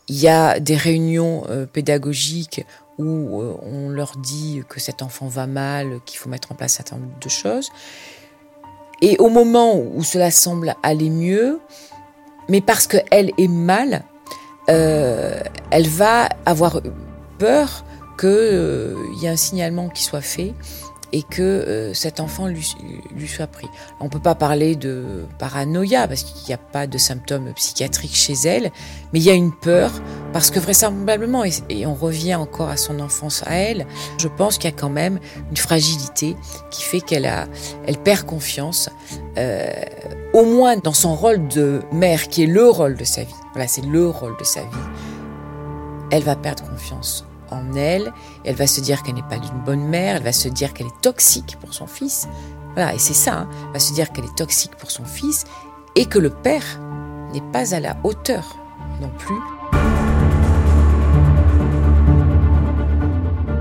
il 0.07 0.15
y 0.15 0.27
a 0.27 0.59
des 0.59 0.75
réunions 0.75 1.43
euh, 1.49 1.65
pédagogiques 1.65 2.65
où 2.97 3.41
on 3.63 3.89
leur 3.89 4.15
dit 4.17 4.61
que 4.69 4.79
cet 4.79 5.01
enfant 5.01 5.27
va 5.27 5.47
mal, 5.47 5.99
qu'il 6.05 6.19
faut 6.19 6.29
mettre 6.29 6.51
en 6.51 6.55
place 6.55 6.73
un 6.73 6.77
certain 6.77 6.97
nombre 6.97 7.19
de 7.19 7.29
choses. 7.29 7.71
Et 9.01 9.17
au 9.17 9.29
moment 9.29 9.75
où 9.75 10.03
cela 10.03 10.29
semble 10.29 10.75
aller 10.83 11.09
mieux, 11.09 11.59
mais 12.47 12.61
parce 12.61 12.85
qu'elle 12.85 13.31
est 13.39 13.47
mal, 13.47 14.03
elle 14.67 15.87
va 15.87 16.29
avoir 16.45 16.81
peur 17.39 17.83
qu'il 18.19 19.17
y 19.19 19.25
ait 19.25 19.29
un 19.29 19.35
signalement 19.35 19.89
qui 19.89 20.03
soit 20.03 20.21
fait 20.21 20.53
et 21.13 21.23
que 21.23 21.41
euh, 21.41 21.93
cet 21.93 22.19
enfant 22.19 22.47
lui, 22.47 22.65
soit 23.27 23.47
pris. 23.47 23.67
On 23.99 24.05
ne 24.05 24.09
peut 24.09 24.19
pas 24.19 24.35
parler 24.35 24.75
de 24.75 25.25
paranoïa 25.39 26.07
parce 26.07 26.23
qu'il 26.23 26.47
n'y 26.47 26.53
a 26.53 26.57
pas 26.57 26.87
de 26.87 26.97
symptômes 26.97 27.53
psychiatriques 27.53 28.15
chez 28.15 28.33
elle, 28.45 28.71
mais 29.11 29.19
il 29.19 29.23
y 29.23 29.29
a 29.29 29.33
une 29.33 29.53
peur 29.53 29.91
parce 30.33 30.51
que 30.51 30.59
vraisemblablement, 30.59 31.43
et, 31.43 31.85
on 31.85 31.93
revient 31.93 32.35
encore 32.35 32.69
à 32.69 32.77
son 32.77 32.99
enfance 32.99 33.43
à 33.45 33.55
elle, 33.55 33.85
je 34.17 34.27
pense 34.27 34.57
qu'il 34.57 34.69
y 34.69 34.73
a 34.73 34.77
quand 34.77 34.89
même 34.89 35.19
une 35.49 35.57
fragilité 35.57 36.35
qui 36.69 36.83
fait 36.83 37.01
qu'elle 37.01 37.29
elle 37.85 37.97
perd 37.97 38.25
confiance, 38.25 38.89
euh, 39.37 39.69
au 40.33 40.45
moins 40.45 40.77
dans 40.77 40.93
son 40.93 41.15
rôle 41.15 41.47
de 41.47 41.81
mère 41.91 42.29
qui 42.29 42.43
est 42.43 42.47
le 42.47 42.69
rôle 42.69 42.95
de 42.95 43.03
sa 43.03 43.23
vie. 43.23 43.33
Voilà, 43.53 43.67
c'est 43.67 43.85
le 43.85 44.07
rôle 44.07 44.37
de 44.37 44.45
sa 44.45 44.61
vie. 44.61 44.67
Elle 46.11 46.23
va 46.23 46.35
perdre 46.35 46.63
confiance 46.69 47.25
en 47.51 47.73
elle, 47.73 48.13
elle 48.43 48.55
va 48.55 48.67
se 48.67 48.81
dire 48.81 49.03
qu'elle 49.03 49.15
n'est 49.15 49.23
pas 49.23 49.37
une 49.37 49.63
bonne 49.65 49.87
mère, 49.87 50.17
elle 50.17 50.23
va 50.23 50.33
se 50.33 50.47
dire 50.47 50.73
qu'elle 50.73 50.87
est 50.87 51.01
toxique 51.01 51.57
pour 51.59 51.73
son 51.73 51.87
fils. 51.87 52.27
Voilà, 52.75 52.93
et 52.93 52.99
c'est 52.99 53.13
ça, 53.13 53.39
hein. 53.39 53.49
elle 53.67 53.73
va 53.73 53.79
se 53.79 53.93
dire 53.93 54.11
qu'elle 54.11 54.25
est 54.25 54.37
toxique 54.37 54.75
pour 54.77 54.91
son 54.91 55.05
fils 55.05 55.45
et 55.95 56.05
que 56.05 56.19
le 56.19 56.29
père 56.29 56.79
n'est 57.33 57.41
pas 57.51 57.75
à 57.75 57.79
la 57.79 57.97
hauteur 58.03 58.57
non 59.01 59.09
plus. 59.17 59.39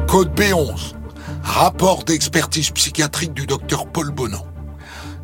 Code 0.07 0.35
B11, 0.35 0.95
rapport 1.43 2.05
d'expertise 2.05 2.71
psychiatrique 2.71 3.33
du 3.33 3.47
docteur 3.47 3.87
Paul 3.87 4.11
Bonan. 4.11 4.45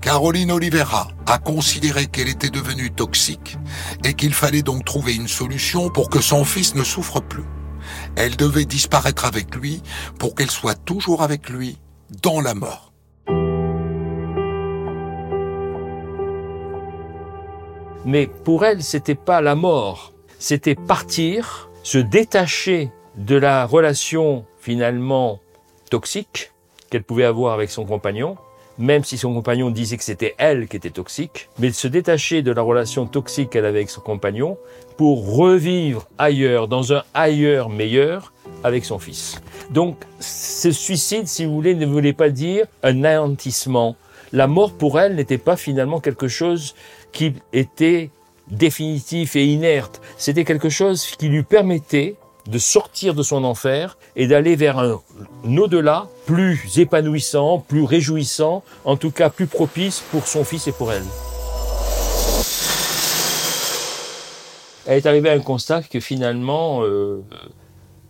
Caroline 0.01 0.53
Oliveira 0.53 1.09
a 1.27 1.39
considéré 1.39 2.07
qu'elle 2.07 2.29
était 2.29 2.51
devenue 2.51 2.93
toxique 2.93 3.59
et 4.05 4.15
qu'il 4.15 4.33
fallait 4.33 4.63
donc 4.63 4.85
trouver 4.85 5.17
une 5.17 5.27
solution 5.27 5.91
pour 5.91 6.09
que 6.09 6.21
son 6.21 6.45
fils 6.45 6.77
ne 6.77 6.85
souffre 6.85 7.21
plus. 7.21 7.43
Elle 8.17 8.37
devait 8.37 8.65
disparaître 8.65 9.25
avec 9.27 9.55
lui 9.55 9.83
pour 10.19 10.35
qu'elle 10.35 10.51
soit 10.51 10.75
toujours 10.75 11.23
avec 11.23 11.51
lui 11.51 11.79
dans 12.23 12.41
la 12.41 12.55
mort. 12.55 12.93
Mais 18.07 18.29
pour 18.29 18.65
elle, 18.65 18.83
c'était 18.83 19.17
pas 19.17 19.41
la 19.41 19.55
mort, 19.55 20.13
c'était 20.39 20.77
partir, 20.77 21.69
se 21.83 21.99
détacher 21.99 22.91
de 23.17 23.37
la 23.37 23.67
relation 23.67 24.47
finalement 24.61 25.41
toxique 25.91 26.53
qu'elle 26.89 27.03
pouvait 27.03 27.25
avoir 27.25 27.53
avec 27.53 27.69
son 27.71 27.85
compagnon, 27.85 28.37
même 28.79 29.05
si 29.05 29.19
son 29.19 29.33
compagnon 29.35 29.71
disait 29.71 29.97
que 29.97 30.05
c'était 30.05 30.35
elle 30.39 30.69
qui 30.69 30.77
était 30.77 30.91
toxique, 30.91 31.49
mais 31.59 31.69
de 31.69 31.75
se 31.75 31.89
détacher 31.89 32.43
de 32.43 32.53
la 32.53 32.63
relation 32.63 33.07
toxique 33.07 33.51
qu'elle 33.51 33.65
avait 33.65 33.79
avec 33.79 33.91
son 33.91 34.01
compagnon 34.01 34.59
pour 34.97 35.37
revivre 35.37 36.09
ailleurs, 36.19 36.69
dans 36.69 36.93
un 36.93 37.03
ailleurs 37.15 37.69
meilleur, 37.69 38.33
avec 38.65 38.85
son 38.85 38.99
fils. 38.99 39.41
Donc, 39.71 39.97
ce 40.21 40.71
suicide, 40.71 41.29
si 41.29 41.45
vous 41.45 41.55
voulez, 41.55 41.75
ne 41.75 41.87
voulait 41.87 42.13
pas 42.13 42.31
dire 42.31 42.67
un 42.83 43.05
anéantissement. 43.05 43.97
La 44.33 44.47
mort 44.47 44.73
pour 44.73 44.99
elle 44.99 45.15
n'était 45.15 45.39
pas 45.39 45.57
finalement 45.57 46.01
quelque 46.01 46.29
chose 46.29 46.75
qui 47.13 47.35
était 47.53 48.11
définitif 48.51 49.37
et 49.37 49.45
inerte. 49.45 50.01
C'était 50.17 50.45
quelque 50.45 50.69
chose 50.69 51.07
qui 51.07 51.29
lui 51.29 51.43
permettait 51.43 52.17
de 52.47 52.59
sortir 52.59 53.15
de 53.15 53.23
son 53.23 53.45
enfer 53.45 53.99
et 54.15 54.27
d'aller 54.27 54.57
vers 54.57 54.79
un, 54.79 55.01
au-delà 55.45 56.09
plus 56.27 56.79
épanouissant, 56.79 57.59
plus 57.59 57.85
réjouissant, 57.85 58.63
en 58.85 58.97
tout 58.97 59.11
cas 59.11 59.31
plus 59.31 59.47
propice 59.47 60.03
pour 60.11 60.27
son 60.27 60.45
fils 60.45 60.67
et 60.67 60.73
pour 60.73 60.93
elle. 60.93 61.05
Elle 64.87 64.99
est 64.99 65.07
arrivée 65.07 65.31
à 65.31 65.33
un 65.33 65.41
constat 65.41 65.83
que 65.83 65.99
finalement, 65.99 66.83
euh, 66.85 67.25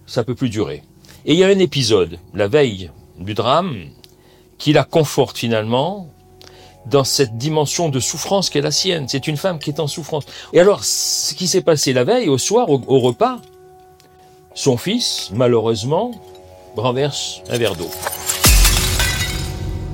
ça 0.06 0.24
peut 0.24 0.34
plus 0.34 0.50
durer. 0.50 0.82
Et 1.24 1.32
il 1.32 1.38
y 1.38 1.44
a 1.44 1.48
un 1.48 1.58
épisode, 1.58 2.18
la 2.34 2.48
veille 2.48 2.90
du 3.18 3.32
drame, 3.32 3.76
qui 4.58 4.72
la 4.72 4.84
conforte 4.84 5.38
finalement 5.38 6.10
dans 6.86 7.04
cette 7.04 7.36
dimension 7.36 7.88
de 7.88 7.98
souffrance 7.98 8.50
qui 8.50 8.58
est 8.58 8.62
la 8.62 8.70
sienne. 8.70 9.08
C'est 9.08 9.26
une 9.26 9.36
femme 9.36 9.58
qui 9.58 9.70
est 9.70 9.80
en 9.80 9.86
souffrance. 9.86 10.24
Et 10.52 10.60
alors, 10.60 10.84
ce 10.84 11.34
qui 11.34 11.48
s'est 11.48 11.62
passé 11.62 11.92
la 11.92 12.04
veille, 12.04 12.28
au 12.28 12.38
soir, 12.38 12.68
au 12.70 13.00
repas, 13.00 13.40
son 14.56 14.78
fils, 14.78 15.30
malheureusement, 15.34 16.12
renverse 16.76 17.42
un 17.50 17.58
verre 17.58 17.76
d'eau. 17.76 17.90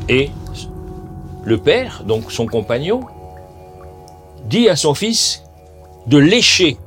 Et 0.08 0.30
le 1.44 1.58
père, 1.58 2.04
donc 2.06 2.30
son 2.30 2.46
compagnon, 2.46 3.00
dit 4.44 4.68
à 4.68 4.76
son 4.76 4.94
fils 4.94 5.42
de 6.06 6.16
lécher 6.16 6.78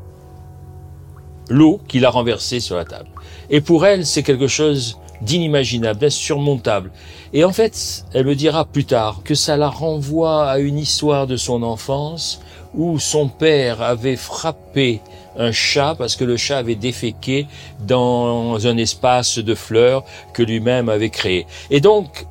l'eau 1.49 1.81
qu'il 1.87 2.05
a 2.05 2.09
renversée 2.09 2.61
sur 2.61 2.77
la 2.77 2.85
table. 2.85 3.09
Et 3.49 3.59
pour 3.59 3.85
elle, 3.85 4.05
c'est 4.05 4.23
quelque 4.23 4.47
chose 4.47 4.97
d'inimaginable, 5.21 5.99
d'insurmontable. 5.99 6.91
Et 7.33 7.43
en 7.43 7.51
fait, 7.51 8.05
elle 8.13 8.25
me 8.25 8.35
dira 8.35 8.65
plus 8.65 8.85
tard 8.85 9.21
que 9.23 9.35
ça 9.35 9.57
la 9.57 9.69
renvoie 9.69 10.49
à 10.49 10.59
une 10.59 10.77
histoire 10.77 11.27
de 11.27 11.35
son 11.35 11.61
enfance 11.61 12.41
où 12.75 12.99
son 12.99 13.27
père 13.27 13.81
avait 13.81 14.15
frappé 14.15 15.01
un 15.37 15.51
chat 15.51 15.95
parce 15.97 16.15
que 16.15 16.23
le 16.23 16.37
chat 16.37 16.57
avait 16.57 16.75
déféqué 16.75 17.47
dans 17.81 18.65
un 18.67 18.77
espace 18.77 19.37
de 19.39 19.55
fleurs 19.55 20.03
que 20.33 20.43
lui-même 20.43 20.89
avait 20.89 21.09
créé. 21.09 21.45
Et 21.69 21.81
donc, 21.81 22.25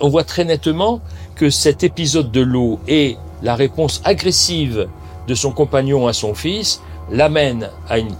on 0.00 0.08
voit 0.08 0.24
très 0.24 0.44
nettement 0.44 1.00
que 1.34 1.50
cet 1.50 1.84
épisode 1.84 2.30
de 2.30 2.40
l'eau 2.40 2.80
et 2.88 3.16
la 3.42 3.54
réponse 3.54 4.00
agressive 4.04 4.88
de 5.26 5.34
son 5.34 5.52
compagnon 5.52 6.06
à 6.06 6.12
son 6.12 6.34
fils 6.34 6.80
l'amène 7.10 7.70
à 7.88 7.98
une 7.98 8.14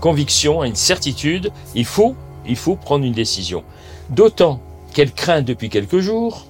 conviction, 0.00 0.60
à 0.60 0.66
une 0.66 0.76
certitude, 0.76 1.50
il 1.74 1.84
faut, 1.84 2.14
il 2.46 2.56
faut 2.56 2.76
prendre 2.76 3.04
une 3.04 3.12
décision. 3.12 3.64
D'autant 4.10 4.60
qu'elle 4.94 5.12
craint 5.12 5.42
depuis 5.42 5.68
quelques 5.68 5.98
jours, 5.98 6.46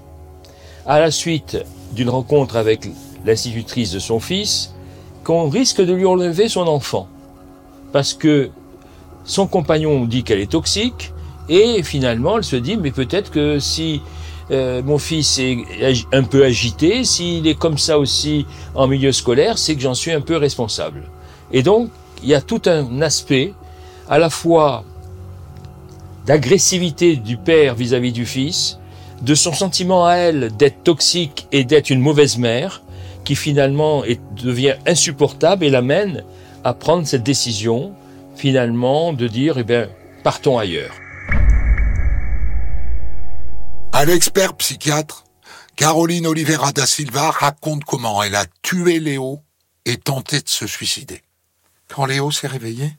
à 0.87 0.99
la 1.01 1.11
suite 1.11 1.59
d'une 1.93 2.11
rencontre 2.11 2.57
avec 2.57 2.89
l'institutrice 3.25 3.93
de 3.93 3.99
son 3.99 4.21
fils, 4.21 4.75
qu'on 5.25 5.49
risque 5.49 5.81
de 5.81 5.93
lui 5.93 6.07
enlever 6.07 6.49
son 6.49 6.67
enfant 6.67 7.09
parce 7.93 8.15
que 8.15 8.51
son 9.25 9.47
compagnon 9.47 10.05
dit 10.05 10.23
qu'elle 10.23 10.41
est 10.41 10.51
toxique, 10.51 11.13
et 11.49 11.83
finalement 11.83 12.39
elle 12.39 12.45
se 12.45 12.57
dit, 12.57 12.77
mais 12.77 12.91
peut-être 12.91 13.31
que 13.31 13.59
si 13.59 14.01
euh, 14.51 14.83
mon 14.83 14.99
fils 14.99 15.39
est 15.39 15.59
un 16.13 16.23
peu 16.23 16.45
agité, 16.45 17.05
s'il 17.05 17.47
est 17.47 17.59
comme 17.59 17.79
ça 17.79 17.99
aussi 17.99 18.47
en 18.75 18.87
milieu 18.87 19.13
scolaire, 19.13 19.59
c'est 19.59 19.75
que 19.75 19.81
j'en 19.81 19.95
suis 19.95 20.13
un 20.13 20.21
peu 20.21 20.37
responsable. 20.37 21.05
Et 21.53 21.63
donc, 21.63 21.91
il 22.23 22.29
y 22.29 22.35
a 22.35 22.41
tout 22.41 22.63
un 22.67 23.01
aspect, 23.03 23.55
à 24.09 24.19
la 24.19 24.31
fois 24.31 24.85
d'agressivité 26.27 27.17
du 27.17 27.37
père 27.37 27.75
vis-à-vis 27.75 28.13
du 28.13 28.27
fils, 28.27 28.79
de 29.23 29.35
son 29.35 29.53
sentiment 29.53 30.07
à 30.07 30.15
elle 30.15 30.51
d'être 30.57 30.83
toxique 30.85 31.47
et 31.53 31.65
d'être 31.65 31.91
une 31.91 32.01
mauvaise 32.01 32.39
mère, 32.39 32.83
qui 33.29 33.37
finalement 33.37 34.05
devient 34.43 34.77
insupportable 34.87 35.63
et 35.63 35.69
l'amène 35.69 36.25
à 36.65 36.73
prendre 36.73 37.07
cette 37.07 37.25
décision, 37.25 37.95
finalement, 38.35 39.13
de 39.13 39.29
dire, 39.29 39.59
eh 39.59 39.65
bien, 39.65 39.91
partons 40.25 40.57
ailleurs. 40.57 40.95
À 43.93 44.07
l'expert 44.07 44.55
psychiatre, 44.55 45.25
Caroline 45.77 46.27
Oliveira 46.27 46.73
da 46.73 46.87
Silva 46.87 47.31
raconte 47.31 47.85
comment 47.85 48.23
elle 48.23 48.35
a 48.35 48.47
tué 48.63 48.99
Léo 48.99 49.43
et 49.85 49.99
tenté 49.99 50.41
de 50.41 50.49
se 50.49 50.67
suicider. 50.67 51.21
Quand 51.89 52.07
Léo 52.07 52.31
s'est 52.31 52.47
réveillé, 52.47 52.97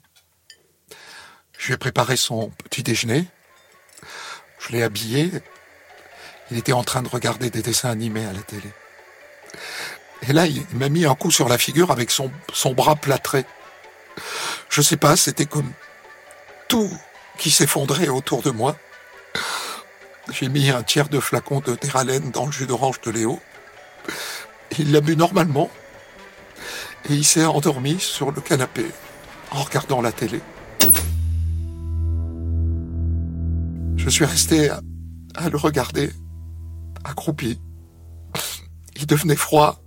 je 1.58 1.66
lui 1.66 1.74
ai 1.74 1.76
préparé 1.76 2.16
son 2.16 2.52
petit 2.62 2.84
déjeuner, 2.84 3.24
je 4.60 4.70
l'ai 4.70 4.84
habillé, 4.84 5.32
il 6.52 6.58
était 6.58 6.72
en 6.72 6.84
train 6.84 7.02
de 7.02 7.08
regarder 7.08 7.50
des 7.50 7.62
dessins 7.62 7.90
animés 7.90 8.26
à 8.26 8.32
la 8.32 8.42
télé. 8.42 8.70
Et 10.28 10.32
là, 10.32 10.46
il 10.46 10.64
m'a 10.74 10.88
mis 10.88 11.06
un 11.06 11.14
coup 11.14 11.30
sur 11.30 11.48
la 11.48 11.58
figure 11.58 11.90
avec 11.90 12.10
son, 12.10 12.30
bras 12.74 12.96
plâtré. 12.96 13.44
Je 14.68 14.82
sais 14.82 14.96
pas, 14.96 15.16
c'était 15.16 15.46
comme 15.46 15.70
tout 16.68 16.90
qui 17.38 17.50
s'effondrait 17.50 18.08
autour 18.08 18.42
de 18.42 18.50
moi. 18.50 18.76
J'ai 20.30 20.48
mis 20.48 20.70
un 20.70 20.82
tiers 20.82 21.08
de 21.08 21.18
flacon 21.18 21.60
de 21.60 21.74
Terralène 21.74 22.30
dans 22.30 22.46
le 22.46 22.52
jus 22.52 22.66
d'orange 22.66 23.00
de 23.00 23.10
Léo. 23.10 23.40
Il 24.78 24.92
l'a 24.92 25.00
bu 25.00 25.16
normalement. 25.16 25.70
Et 27.08 27.14
il 27.14 27.24
s'est 27.24 27.44
endormi 27.44 27.98
sur 27.98 28.30
le 28.30 28.40
canapé 28.40 28.84
en 29.50 29.62
regardant 29.62 30.02
la 30.02 30.12
télé. 30.12 30.40
Je 33.96 34.08
suis 34.08 34.24
resté 34.24 34.70
à 35.34 35.48
le 35.48 35.56
regarder, 35.56 36.10
accroupi. 37.04 37.58
Il 38.96 39.06
devenait 39.06 39.36
froid. 39.36 39.80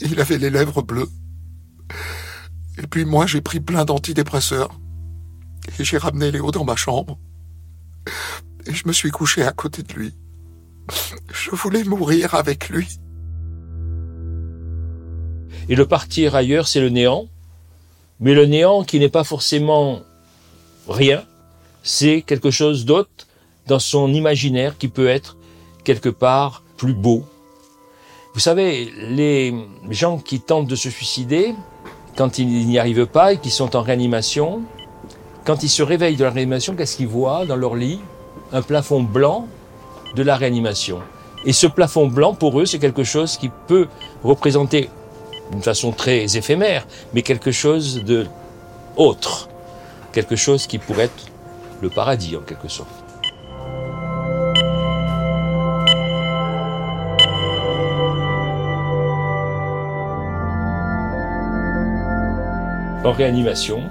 Il 0.00 0.20
avait 0.20 0.38
les 0.38 0.50
lèvres 0.50 0.82
bleues. 0.82 1.08
Et 2.78 2.86
puis 2.86 3.04
moi, 3.04 3.26
j'ai 3.26 3.40
pris 3.40 3.60
plein 3.60 3.84
d'antidépresseurs. 3.84 4.80
Et 5.78 5.84
j'ai 5.84 5.98
ramené 5.98 6.30
Léo 6.30 6.50
dans 6.50 6.64
ma 6.64 6.76
chambre. 6.76 7.18
Et 8.66 8.74
je 8.74 8.86
me 8.86 8.92
suis 8.92 9.10
couché 9.10 9.42
à 9.42 9.52
côté 9.52 9.82
de 9.82 9.92
lui. 9.92 10.14
Je 11.32 11.50
voulais 11.50 11.84
mourir 11.84 12.34
avec 12.34 12.68
lui. 12.68 12.88
Et 15.68 15.76
le 15.76 15.86
partir 15.86 16.34
ailleurs, 16.34 16.66
c'est 16.66 16.80
le 16.80 16.88
néant. 16.88 17.28
Mais 18.20 18.34
le 18.34 18.46
néant 18.46 18.84
qui 18.84 18.98
n'est 18.98 19.08
pas 19.08 19.24
forcément 19.24 20.00
rien, 20.88 21.24
c'est 21.82 22.22
quelque 22.22 22.50
chose 22.50 22.84
d'autre 22.84 23.26
dans 23.66 23.78
son 23.78 24.12
imaginaire 24.12 24.78
qui 24.78 24.88
peut 24.88 25.08
être 25.08 25.36
quelque 25.84 26.08
part 26.08 26.62
plus 26.76 26.94
beau. 26.94 27.24
Vous 28.34 28.40
savez, 28.40 28.90
les 29.10 29.54
gens 29.90 30.16
qui 30.16 30.40
tentent 30.40 30.66
de 30.66 30.74
se 30.74 30.88
suicider, 30.88 31.54
quand 32.16 32.38
ils 32.38 32.66
n'y 32.66 32.78
arrivent 32.78 33.06
pas 33.06 33.34
et 33.34 33.36
qu'ils 33.36 33.52
sont 33.52 33.76
en 33.76 33.82
réanimation, 33.82 34.62
quand 35.44 35.62
ils 35.62 35.68
se 35.68 35.82
réveillent 35.82 36.16
de 36.16 36.24
la 36.24 36.30
réanimation, 36.30 36.74
qu'est-ce 36.74 36.96
qu'ils 36.96 37.08
voient 37.08 37.44
dans 37.44 37.56
leur 37.56 37.74
lit? 37.74 38.00
Un 38.52 38.62
plafond 38.62 39.02
blanc 39.02 39.48
de 40.14 40.22
la 40.22 40.36
réanimation. 40.36 41.00
Et 41.44 41.52
ce 41.52 41.66
plafond 41.66 42.06
blanc, 42.06 42.32
pour 42.32 42.58
eux, 42.58 42.64
c'est 42.64 42.78
quelque 42.78 43.04
chose 43.04 43.36
qui 43.36 43.50
peut 43.66 43.88
représenter 44.24 44.88
d'une 45.50 45.62
façon 45.62 45.92
très 45.92 46.36
éphémère, 46.36 46.86
mais 47.12 47.20
quelque 47.20 47.52
chose 47.52 48.02
de 48.02 48.26
autre, 48.96 49.50
quelque 50.12 50.36
chose 50.36 50.66
qui 50.66 50.78
pourrait 50.78 51.04
être 51.04 51.26
le 51.82 51.90
paradis 51.90 52.34
en 52.36 52.40
quelque 52.40 52.68
sorte. 52.68 53.01
En 63.04 63.12
réanimation, 63.12 63.82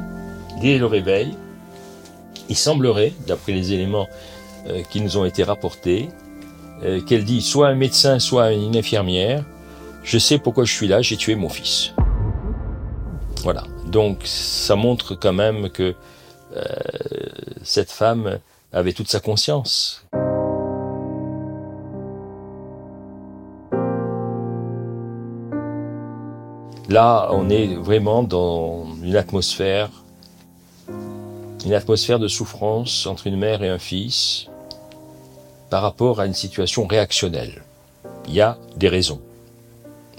dès 0.61 0.77
le 0.77 0.85
réveil, 0.85 1.35
il 2.49 2.55
semblerait, 2.55 3.13
d'après 3.27 3.51
les 3.51 3.73
éléments 3.73 4.07
euh, 4.67 4.83
qui 4.89 5.01
nous 5.01 5.17
ont 5.17 5.25
été 5.25 5.43
rapportés, 5.43 6.09
euh, 6.83 7.01
qu'elle 7.01 7.25
dit 7.25 7.41
soit 7.41 7.67
un 7.67 7.75
médecin, 7.75 8.19
soit 8.19 8.53
une 8.53 8.77
infirmière, 8.77 9.43
je 10.03 10.17
sais 10.17 10.37
pourquoi 10.37 10.63
je 10.63 10.73
suis 10.73 10.87
là, 10.87 11.01
j'ai 11.01 11.17
tué 11.17 11.35
mon 11.35 11.49
fils. 11.49 11.93
Voilà. 13.43 13.63
Donc 13.87 14.21
ça 14.23 14.75
montre 14.75 15.15
quand 15.15 15.33
même 15.33 15.69
que 15.69 15.93
euh, 16.55 16.63
cette 17.63 17.91
femme 17.91 18.39
avait 18.71 18.93
toute 18.93 19.09
sa 19.09 19.19
conscience. 19.19 20.05
Là, 26.91 27.29
on 27.31 27.49
est 27.49 27.67
vraiment 27.67 28.21
dans 28.21 28.85
une 29.01 29.15
atmosphère 29.15 29.89
une 31.65 31.73
atmosphère 31.73 32.19
de 32.19 32.27
souffrance 32.27 33.05
entre 33.05 33.27
une 33.27 33.37
mère 33.37 33.63
et 33.63 33.69
un 33.69 33.79
fils 33.79 34.47
par 35.69 35.83
rapport 35.83 36.19
à 36.19 36.25
une 36.25 36.33
situation 36.33 36.87
réactionnelle. 36.87 37.63
Il 38.27 38.33
y 38.33 38.41
a 38.41 38.57
des 38.75 38.89
raisons. 38.89 39.21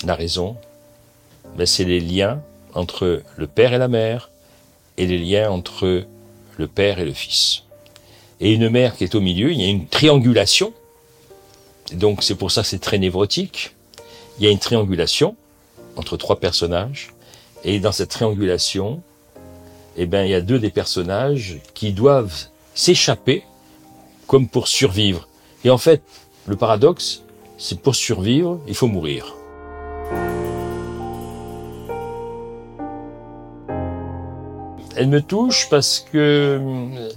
La 0.06 0.14
raison, 0.14 0.56
ben, 1.58 1.66
c'est 1.66 1.84
les 1.84 2.00
liens 2.00 2.40
entre 2.72 3.22
le 3.36 3.46
père 3.46 3.74
et 3.74 3.78
la 3.78 3.88
mère 3.88 4.30
et 4.96 5.04
les 5.04 5.18
liens 5.18 5.50
entre 5.50 6.04
le 6.56 6.68
père 6.68 7.00
et 7.00 7.04
le 7.04 7.12
fils. 7.12 7.64
Et 8.40 8.54
une 8.54 8.70
mère 8.70 8.96
qui 8.96 9.04
est 9.04 9.14
au 9.14 9.20
milieu, 9.20 9.52
il 9.52 9.60
y 9.60 9.64
a 9.64 9.68
une 9.68 9.88
triangulation. 9.88 10.72
Donc 11.92 12.22
c'est 12.22 12.36
pour 12.36 12.50
ça 12.50 12.62
que 12.62 12.68
c'est 12.68 12.78
très 12.78 12.98
névrotique. 12.98 13.74
Il 14.38 14.46
y 14.46 14.48
a 14.48 14.50
une 14.50 14.58
triangulation 14.58 15.36
entre 15.96 16.16
trois 16.16 16.38
personnages. 16.40 17.14
Et 17.64 17.78
dans 17.80 17.92
cette 17.92 18.10
triangulation, 18.10 19.02
eh 19.96 20.06
ben, 20.06 20.24
il 20.24 20.30
y 20.30 20.34
a 20.34 20.40
deux 20.40 20.58
des 20.58 20.70
personnages 20.70 21.58
qui 21.74 21.92
doivent 21.92 22.46
s'échapper 22.74 23.44
comme 24.26 24.48
pour 24.48 24.68
survivre. 24.68 25.28
Et 25.64 25.70
en 25.70 25.78
fait, 25.78 26.02
le 26.46 26.56
paradoxe, 26.56 27.22
c'est 27.58 27.80
pour 27.80 27.94
survivre, 27.94 28.58
il 28.66 28.74
faut 28.74 28.88
mourir. 28.88 29.36
Elle 34.96 35.08
me 35.08 35.22
touche 35.22 35.68
parce 35.70 36.00
que 36.00 36.58
euh, 36.60 37.10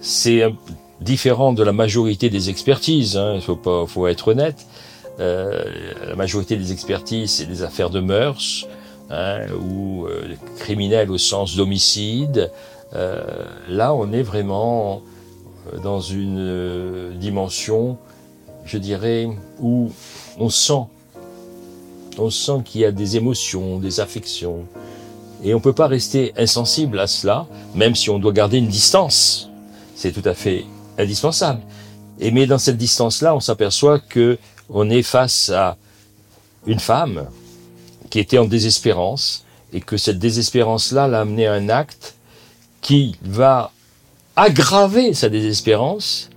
c'est 0.00 0.42
différent 1.00 1.52
de 1.52 1.62
la 1.62 1.72
majorité 1.72 2.30
des 2.30 2.50
expertises. 2.50 3.16
Hein, 3.16 3.34
il 3.34 3.40
faut 3.40 3.56
pas, 3.56 3.86
faut 3.86 4.06
être 4.06 4.28
honnête. 4.28 4.66
Euh, 5.20 5.64
la 6.08 6.16
majorité 6.16 6.56
des 6.56 6.72
expertises, 6.72 7.32
c'est 7.32 7.46
des 7.46 7.62
affaires 7.62 7.90
de 7.90 8.00
mœurs 8.00 8.66
hein, 9.10 9.40
ou 9.60 10.06
euh, 10.06 10.34
criminels 10.58 11.10
au 11.10 11.18
sens 11.18 11.56
d'homicide. 11.56 12.50
Euh, 12.94 13.22
là, 13.68 13.94
on 13.94 14.12
est 14.12 14.22
vraiment 14.22 15.02
dans 15.82 16.00
une 16.00 17.12
dimension, 17.18 17.98
je 18.64 18.78
dirais, 18.78 19.28
où 19.60 19.90
on 20.38 20.48
sent, 20.48 20.84
on 22.18 22.30
sent 22.30 22.62
qu'il 22.64 22.80
y 22.80 22.84
a 22.84 22.92
des 22.92 23.16
émotions, 23.16 23.78
des 23.78 24.00
affections, 24.00 24.64
et 25.44 25.54
on 25.54 25.60
peut 25.60 25.72
pas 25.72 25.86
rester 25.86 26.32
insensible 26.36 26.98
à 26.98 27.06
cela, 27.06 27.46
même 27.74 27.94
si 27.94 28.10
on 28.10 28.18
doit 28.18 28.32
garder 28.32 28.58
une 28.58 28.68
distance. 28.68 29.50
C'est 29.94 30.12
tout 30.12 30.28
à 30.28 30.34
fait 30.34 30.64
indispensable. 30.98 31.60
Et 32.18 32.30
mais 32.30 32.46
dans 32.46 32.58
cette 32.58 32.76
distance-là, 32.76 33.34
on 33.34 33.40
s'aperçoit 33.40 33.98
que 33.98 34.38
on 34.72 34.90
est 34.90 35.02
face 35.02 35.50
à 35.50 35.76
une 36.66 36.80
femme 36.80 37.28
qui 38.10 38.18
était 38.18 38.38
en 38.38 38.46
désespérance 38.46 39.44
et 39.72 39.80
que 39.80 39.96
cette 39.96 40.18
désespérance-là 40.18 41.08
l'a 41.08 41.20
amené 41.20 41.46
à 41.46 41.54
un 41.54 41.68
acte 41.68 42.16
qui 42.80 43.16
va 43.22 43.72
aggraver 44.36 45.14
sa 45.14 45.28
désespérance, 45.28 46.30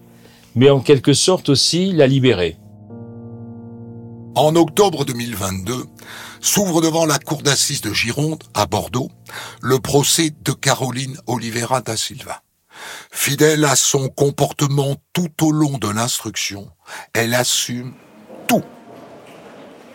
mais 0.54 0.70
en 0.70 0.80
quelque 0.80 1.14
sorte 1.14 1.50
aussi 1.50 1.92
la 1.92 2.08
libérer. 2.08 2.58
En 4.36 4.56
octobre 4.56 5.06
2022, 5.06 5.86
s'ouvre 6.42 6.82
devant 6.82 7.06
la 7.06 7.20
cour 7.20 7.42
d'assises 7.42 7.82
de 7.82 7.94
Gironde, 7.94 8.44
à 8.54 8.66
Bordeaux, 8.66 9.10
le 9.62 9.80
procès 9.80 10.34
de 10.44 10.52
Caroline 10.52 11.18
Oliveira 11.26 11.82
da 11.82 11.96
Silva. 11.96 12.42
Fidèle 13.12 13.64
à 13.64 13.76
son 13.76 14.10
comportement 14.10 14.96
tout 15.14 15.46
au 15.46 15.52
long 15.52 15.78
de 15.78 15.88
l'instruction, 15.88 16.70
elle 17.14 17.34
assume. 17.34 17.94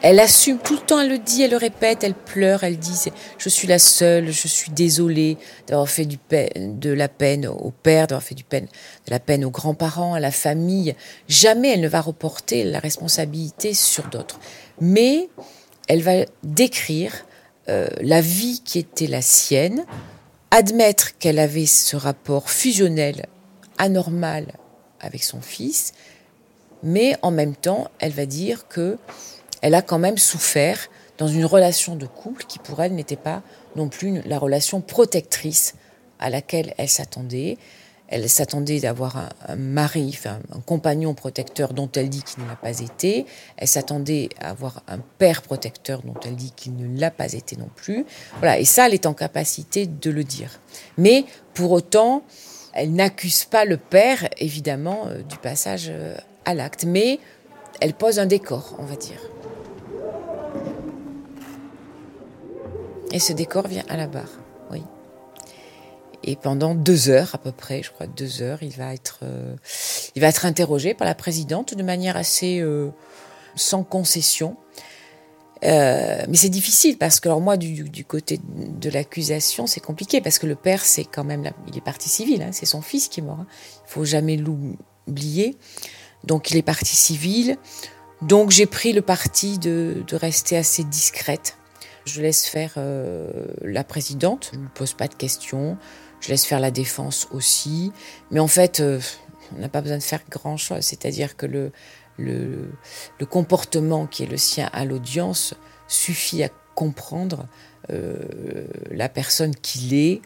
Elle 0.02 0.18
assume 0.18 0.58
tout 0.58 0.74
le 0.74 0.80
temps, 0.80 1.00
elle 1.00 1.10
le 1.10 1.18
dit, 1.18 1.42
elle 1.42 1.50
le 1.50 1.58
répète, 1.58 2.02
elle 2.04 2.14
pleure, 2.14 2.64
elle 2.64 2.78
dit 2.78 2.94
je 3.36 3.48
suis 3.50 3.68
la 3.68 3.78
seule, 3.78 4.30
je 4.30 4.48
suis 4.48 4.70
désolée 4.70 5.36
d'avoir 5.66 5.88
fait 5.90 6.06
du 6.06 6.18
de 6.56 6.90
la 6.90 7.08
peine 7.08 7.46
au 7.46 7.70
père, 7.70 8.06
d'avoir 8.06 8.22
fait 8.22 8.34
du 8.34 8.44
peine, 8.44 8.64
de 8.64 9.10
la 9.10 9.20
peine 9.20 9.44
aux 9.44 9.50
grands-parents, 9.50 10.14
à 10.14 10.20
la 10.20 10.30
famille. 10.30 10.94
Jamais 11.28 11.74
elle 11.74 11.82
ne 11.82 11.88
va 11.88 12.00
reporter 12.00 12.64
la 12.64 12.78
responsabilité 12.78 13.74
sur 13.74 14.08
d'autres. 14.08 14.40
Mais 14.80 15.28
elle 15.86 16.02
va 16.02 16.24
décrire 16.44 17.12
euh, 17.68 17.88
la 18.00 18.22
vie 18.22 18.62
qui 18.64 18.78
était 18.78 19.06
la 19.06 19.20
sienne, 19.20 19.84
admettre 20.50 21.18
qu'elle 21.18 21.38
avait 21.38 21.66
ce 21.66 21.96
rapport 21.96 22.48
fusionnel 22.48 23.26
anormal 23.76 24.46
avec 25.00 25.22
son 25.22 25.42
fils, 25.42 25.92
mais 26.82 27.16
en 27.20 27.30
même 27.30 27.54
temps, 27.54 27.88
elle 27.98 28.12
va 28.12 28.24
dire 28.24 28.66
que 28.68 28.96
elle 29.62 29.74
a 29.74 29.82
quand 29.82 29.98
même 29.98 30.18
souffert 30.18 30.88
dans 31.18 31.28
une 31.28 31.44
relation 31.44 31.96
de 31.96 32.06
couple 32.06 32.44
qui 32.44 32.58
pour 32.58 32.82
elle 32.82 32.94
n'était 32.94 33.16
pas 33.16 33.42
non 33.76 33.88
plus 33.88 34.22
la 34.22 34.38
relation 34.38 34.80
protectrice 34.80 35.74
à 36.18 36.30
laquelle 36.30 36.74
elle 36.78 36.88
s'attendait. 36.88 37.58
Elle 38.08 38.28
s'attendait 38.28 38.80
d'avoir 38.80 39.28
un, 39.46 39.54
mari, 39.54 40.10
enfin, 40.12 40.40
un 40.52 40.60
compagnon 40.60 41.14
protecteur 41.14 41.72
dont 41.72 41.88
elle 41.94 42.08
dit 42.08 42.24
qu'il 42.24 42.42
ne 42.42 42.48
l'a 42.48 42.56
pas 42.56 42.80
été. 42.80 43.24
Elle 43.56 43.68
s'attendait 43.68 44.30
à 44.40 44.50
avoir 44.50 44.82
un 44.88 44.98
père 45.18 45.42
protecteur 45.42 46.02
dont 46.02 46.18
elle 46.24 46.34
dit 46.34 46.52
qu'il 46.56 46.74
ne 46.74 46.98
l'a 46.98 47.12
pas 47.12 47.32
été 47.32 47.56
non 47.56 47.68
plus. 47.76 48.04
Voilà, 48.38 48.58
et 48.58 48.64
ça, 48.64 48.86
elle 48.86 48.94
est 48.94 49.06
en 49.06 49.14
capacité 49.14 49.86
de 49.86 50.10
le 50.10 50.24
dire. 50.24 50.58
Mais 50.98 51.24
pour 51.54 51.70
autant, 51.70 52.24
elle 52.72 52.92
n'accuse 52.92 53.44
pas 53.44 53.64
le 53.64 53.76
père, 53.76 54.28
évidemment, 54.38 55.06
euh, 55.06 55.22
du 55.22 55.36
passage 55.36 55.86
euh, 55.88 56.16
à 56.44 56.54
l'acte. 56.54 56.84
Mais 56.84 57.20
elle 57.80 57.94
pose 57.94 58.18
un 58.18 58.26
décor, 58.26 58.74
on 58.80 58.84
va 58.84 58.96
dire. 58.96 59.20
Et 63.12 63.18
ce 63.18 63.32
décor 63.32 63.66
vient 63.66 63.84
à 63.88 63.96
la 63.96 64.06
barre, 64.06 64.38
oui. 64.70 64.82
Et 66.22 66.36
pendant 66.36 66.74
deux 66.74 67.08
heures 67.08 67.34
à 67.34 67.38
peu 67.38 67.52
près, 67.52 67.82
je 67.82 67.90
crois 67.90 68.06
deux 68.06 68.42
heures, 68.42 68.62
il 68.62 68.72
va 68.72 68.92
être, 68.92 69.20
euh, 69.22 69.56
il 70.14 70.20
va 70.20 70.28
être 70.28 70.44
interrogé 70.44 70.94
par 70.94 71.06
la 71.06 71.14
présidente 71.14 71.74
de 71.74 71.82
manière 71.82 72.16
assez 72.16 72.60
euh, 72.60 72.90
sans 73.56 73.82
concession. 73.84 74.56
Euh, 75.64 76.22
mais 76.28 76.36
c'est 76.36 76.50
difficile 76.50 76.96
parce 76.96 77.20
que 77.20 77.28
alors 77.28 77.42
moi 77.42 77.58
du, 77.58 78.04
côté 78.06 78.40
de 78.42 78.88
l'accusation 78.88 79.66
c'est 79.66 79.80
compliqué 79.80 80.22
parce 80.22 80.38
que 80.38 80.46
le 80.46 80.54
père 80.54 80.82
c'est 80.82 81.04
quand 81.04 81.22
même 81.22 81.50
il 81.68 81.76
est 81.76 81.82
parti 81.82 82.08
civil, 82.08 82.42
hein, 82.42 82.48
c'est 82.50 82.64
son 82.64 82.80
fils 82.80 83.08
qui 83.08 83.20
est 83.20 83.22
mort. 83.22 83.40
Hein. 83.40 83.46
Il 83.86 83.90
faut 83.90 84.04
jamais 84.04 84.36
l'oublier. 84.36 85.56
Donc 86.24 86.50
il 86.50 86.56
est 86.56 86.62
parti 86.62 86.96
civil. 86.96 87.56
Donc 88.22 88.50
j'ai 88.50 88.66
pris 88.66 88.92
le 88.92 89.02
parti 89.02 89.58
de, 89.58 90.04
de 90.06 90.16
rester 90.16 90.56
assez 90.56 90.84
discrète 90.84 91.56
je 92.04 92.22
laisse 92.22 92.46
faire 92.46 92.74
euh, 92.76 93.30
la 93.62 93.84
présidente, 93.84 94.50
je 94.52 94.58
ne 94.58 94.68
pose 94.68 94.94
pas 94.94 95.08
de 95.08 95.14
questions, 95.14 95.76
je 96.20 96.28
laisse 96.28 96.44
faire 96.44 96.60
la 96.60 96.70
défense 96.70 97.28
aussi. 97.30 97.92
Mais 98.30 98.40
en 98.40 98.48
fait, 98.48 98.80
euh, 98.80 99.00
on 99.56 99.60
n'a 99.60 99.68
pas 99.68 99.80
besoin 99.80 99.98
de 99.98 100.02
faire 100.02 100.22
grand-chose, 100.28 100.80
c'est-à-dire 100.80 101.36
que 101.36 101.46
le, 101.46 101.72
le, 102.18 103.26
comportement 103.26 104.06
qui 104.06 104.24
est 104.24 104.26
le 104.26 104.36
sien 104.36 104.68
à 104.72 104.84
l'audience 104.84 105.54
suffit 105.88 106.42
à 106.42 106.48
comprendre 106.74 107.46
euh, 107.90 108.16
la 108.90 109.08
personne 109.08 109.54
qu'il 109.54 109.94
est 109.94 110.20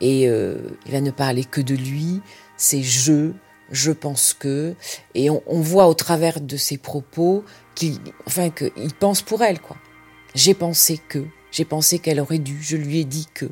et 0.00 0.22
il 0.22 0.92
va 0.92 1.02
ne 1.02 1.10
parler 1.10 1.44
que 1.44 1.60
de 1.60 1.74
lui, 1.74 2.22
c'est 2.56 2.82
je, 2.82 3.32
je 3.70 3.92
pense 3.92 4.32
que, 4.32 4.74
et 5.14 5.28
on, 5.28 5.60
voit 5.60 5.88
au 5.88 5.94
travers 5.94 6.40
de 6.40 6.56
ses 6.56 6.78
propos 6.78 7.44
qu'il, 7.74 7.98
qu'il 8.56 8.94
pense 8.98 9.20
pour 9.20 9.42
elle, 9.42 9.60
quoi. 9.60 9.76
J'ai 10.34 10.54
pensé 10.54 10.98
que, 11.08 11.24
j'ai 11.50 11.64
pensé 11.64 11.98
qu'elle 11.98 12.20
aurait 12.20 12.38
dû, 12.38 12.62
je 12.62 12.76
lui 12.76 13.00
ai 13.00 13.04
dit 13.04 13.26
que, 13.34 13.46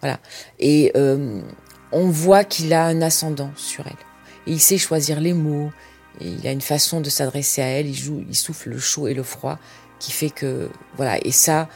voilà. 0.00 0.20
Et 0.58 0.92
euh, 0.96 1.40
on 1.92 2.08
voit 2.08 2.44
qu'il 2.44 2.72
a 2.74 2.84
un 2.86 3.00
ascendant 3.02 3.50
sur 3.56 3.86
elle. 3.86 3.92
Il 4.46 4.60
sait 4.60 4.78
choisir 4.78 5.20
les 5.20 5.32
mots. 5.32 5.70
Il 6.20 6.46
a 6.46 6.52
une 6.52 6.60
façon 6.60 7.00
de 7.00 7.08
s'adresser 7.08 7.62
à 7.62 7.66
elle. 7.66 7.86
Il 7.86 7.94
joue, 7.94 8.24
il 8.28 8.34
souffle 8.34 8.70
le 8.70 8.78
chaud 8.78 9.08
et 9.08 9.14
le 9.14 9.22
froid, 9.22 9.58
qui 9.98 10.12
fait 10.12 10.30
que, 10.30 10.68
voilà. 10.96 11.24
Et 11.24 11.32
ça, 11.32 11.68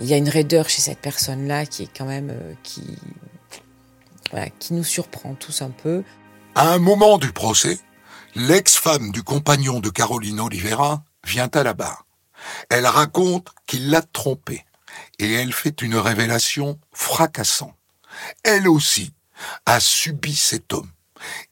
il 0.00 0.06
y 0.06 0.14
a 0.14 0.16
une 0.16 0.28
raideur 0.28 0.68
chez 0.68 0.82
cette 0.82 1.00
personne-là 1.00 1.66
qui 1.66 1.84
est 1.84 1.90
quand 1.96 2.06
même, 2.06 2.30
euh, 2.30 2.54
qui, 2.62 2.98
voilà, 4.30 4.48
qui 4.50 4.74
nous 4.74 4.84
surprend 4.84 5.34
tous 5.34 5.62
un 5.62 5.70
peu. 5.70 6.04
À 6.54 6.72
un 6.72 6.78
moment 6.78 7.18
du 7.18 7.32
procès, 7.32 7.78
l'ex-femme 8.34 9.10
du 9.10 9.22
compagnon 9.22 9.80
de 9.80 9.88
Caroline 9.88 10.40
Oliveira 10.40 11.02
vient 11.26 11.50
à 11.52 11.62
la 11.62 11.74
barre. 11.74 12.03
Elle 12.70 12.86
raconte 12.86 13.48
qu'il 13.66 13.90
l'a 13.90 14.02
trompée 14.02 14.64
et 15.18 15.32
elle 15.32 15.52
fait 15.52 15.82
une 15.82 15.96
révélation 15.96 16.78
fracassante. 16.92 17.74
Elle 18.42 18.68
aussi 18.68 19.12
a 19.66 19.80
subi 19.80 20.34
cet 20.34 20.72
homme. 20.72 20.90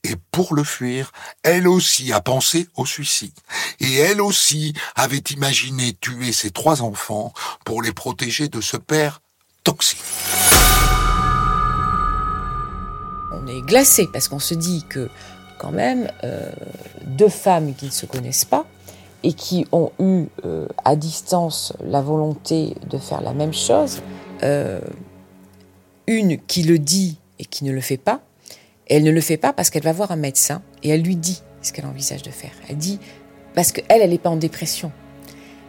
Et 0.04 0.16
pour 0.30 0.54
le 0.54 0.64
fuir, 0.64 1.12
elle 1.42 1.66
aussi 1.66 2.12
a 2.12 2.20
pensé 2.20 2.68
au 2.76 2.84
suicide. 2.84 3.32
Et 3.80 3.94
elle 3.94 4.20
aussi 4.20 4.74
avait 4.94 5.22
imaginé 5.30 5.94
tuer 5.94 6.32
ses 6.32 6.50
trois 6.50 6.82
enfants 6.82 7.32
pour 7.64 7.82
les 7.82 7.92
protéger 7.92 8.48
de 8.48 8.60
ce 8.60 8.76
père 8.76 9.22
toxique. 9.64 10.00
On 13.32 13.46
est 13.46 13.62
glacé 13.62 14.08
parce 14.12 14.28
qu'on 14.28 14.38
se 14.38 14.54
dit 14.54 14.84
que 14.88 15.08
quand 15.58 15.72
même, 15.72 16.10
euh, 16.24 16.50
deux 17.06 17.28
femmes 17.28 17.74
qui 17.74 17.86
ne 17.86 17.90
se 17.90 18.04
connaissent 18.04 18.44
pas, 18.44 18.66
et 19.22 19.32
qui 19.32 19.66
ont 19.72 19.90
eu 19.98 20.26
euh, 20.44 20.66
à 20.84 20.96
distance 20.96 21.72
la 21.84 22.00
volonté 22.00 22.74
de 22.88 22.98
faire 22.98 23.20
la 23.20 23.32
même 23.32 23.52
chose, 23.52 24.02
euh, 24.42 24.80
une 26.06 26.38
qui 26.38 26.62
le 26.62 26.78
dit 26.78 27.18
et 27.38 27.44
qui 27.44 27.64
ne 27.64 27.72
le 27.72 27.80
fait 27.80 27.96
pas, 27.96 28.20
elle 28.88 29.04
ne 29.04 29.10
le 29.10 29.20
fait 29.20 29.36
pas 29.36 29.52
parce 29.52 29.70
qu'elle 29.70 29.84
va 29.84 29.92
voir 29.92 30.10
un 30.10 30.16
médecin 30.16 30.62
et 30.82 30.90
elle 30.90 31.02
lui 31.02 31.16
dit 31.16 31.42
ce 31.62 31.72
qu'elle 31.72 31.86
envisage 31.86 32.22
de 32.22 32.30
faire. 32.30 32.50
Elle 32.68 32.76
dit, 32.76 32.98
parce 33.54 33.72
qu'elle, 33.72 34.02
elle 34.02 34.10
n'est 34.10 34.18
pas 34.18 34.30
en 34.30 34.36
dépression. 34.36 34.90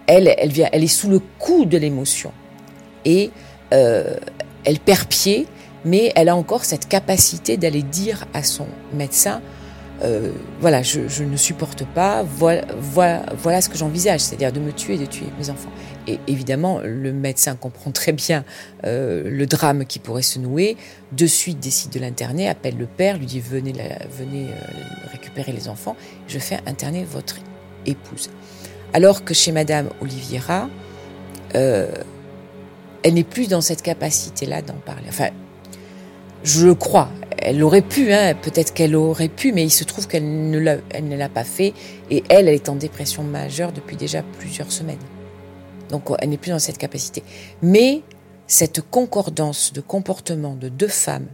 Elle, 0.08 0.34
elle, 0.38 0.52
vient, 0.52 0.70
elle 0.72 0.84
est 0.84 0.88
sous 0.88 1.10
le 1.10 1.20
coup 1.40 1.66
de 1.66 1.78
l'émotion. 1.78 2.32
Et 3.06 3.32
euh, 3.74 4.18
elle 4.66 4.80
perd 4.80 5.08
pied, 5.08 5.48
mais 5.86 6.12
elle 6.16 6.30
a 6.30 6.36
encore 6.36 6.66
cette 6.66 6.88
capacité 6.88 7.58
d'aller 7.58 7.84
dire 7.84 8.26
à 8.34 8.44
son 8.44 8.68
médecin, 8.94 9.42
euh, 10.04 10.32
voilà, 10.60 10.82
je, 10.82 11.24
ne 11.24 11.38
supporte 11.38 11.86
pas, 11.86 12.24
voilà, 12.24 12.64
voilà, 12.78 13.26
voilà 13.38 13.62
ce 13.62 13.70
que 13.70 13.78
j'envisage, 13.78 14.20
c'est-à-dire 14.20 14.52
de 14.52 14.60
me 14.60 14.74
tuer, 14.74 14.98
de 14.98 15.06
tuer 15.06 15.28
mes 15.40 15.50
enfants. 15.50 15.72
Et 16.08 16.20
évidemment, 16.28 16.82
le 16.84 17.14
médecin 17.14 17.56
comprend 17.56 17.92
très 17.94 18.12
bien 18.12 18.44
euh, 18.86 19.24
le 19.30 19.46
drame 19.46 19.86
qui 19.86 20.00
pourrait 20.00 20.22
se 20.22 20.40
nouer. 20.40 20.76
De 21.14 21.26
suite, 21.26 21.60
décide 21.60 21.92
de 21.92 22.00
l'interner, 22.00 22.50
appelle 22.50 22.78
le 22.78 22.86
père, 22.86 23.18
lui 23.18 23.26
dit 23.26 23.40
venez, 23.40 23.74
euh, 23.80 24.54
récupérer 25.12 25.54
les 25.54 25.70
enfants. 25.70 25.96
Je 26.28 26.40
fais 26.40 26.60
interner 26.66 27.06
votre 27.06 27.38
épouse. 27.86 28.30
Alors 28.94 29.24
que 29.24 29.34
chez 29.34 29.52
Madame 29.52 29.90
Oliviera, 30.02 30.70
elle 31.54 33.14
n'est 33.14 33.24
plus 33.24 33.48
dans 33.48 33.62
cette 33.62 33.82
capacité-là 33.82 34.62
d'en 34.62 34.74
parler. 34.74 35.06
Enfin, 35.08 35.30
je 36.44 36.68
le 36.68 36.76
crois. 36.76 37.10
Elle 37.38 37.62
aurait 37.64 37.82
pu, 37.82 38.14
hein, 38.14 38.36
peut-être 38.42 38.74
qu'elle 38.74 38.96
aurait 38.96 39.28
pu, 39.28 39.52
mais 39.52 39.64
il 39.64 39.70
se 39.70 39.84
trouve 39.84 40.08
qu'elle 40.08 40.50
ne 40.50 40.60
l'a 40.60 41.30
pas 41.30 41.44
fait. 41.44 41.74
Et 42.10 42.24
elle, 42.30 42.48
elle 42.48 42.56
est 42.56 42.70
en 42.70 42.76
dépression 42.76 43.24
majeure 43.24 43.72
depuis 43.72 43.96
déjà 43.96 44.24
plusieurs 44.40 44.72
semaines. 44.72 45.00
Donc 45.90 46.10
elle 46.20 46.30
n'est 46.30 46.38
plus 46.38 46.52
dans 46.52 46.60
cette 46.60 46.78
capacité. 46.78 47.24
Mais 47.62 48.02
cette 48.48 48.82
concordance 48.82 49.74
de 49.74 49.82
comportement 49.82 50.56
de 50.56 50.70
deux 50.70 50.88
femmes 50.88 51.28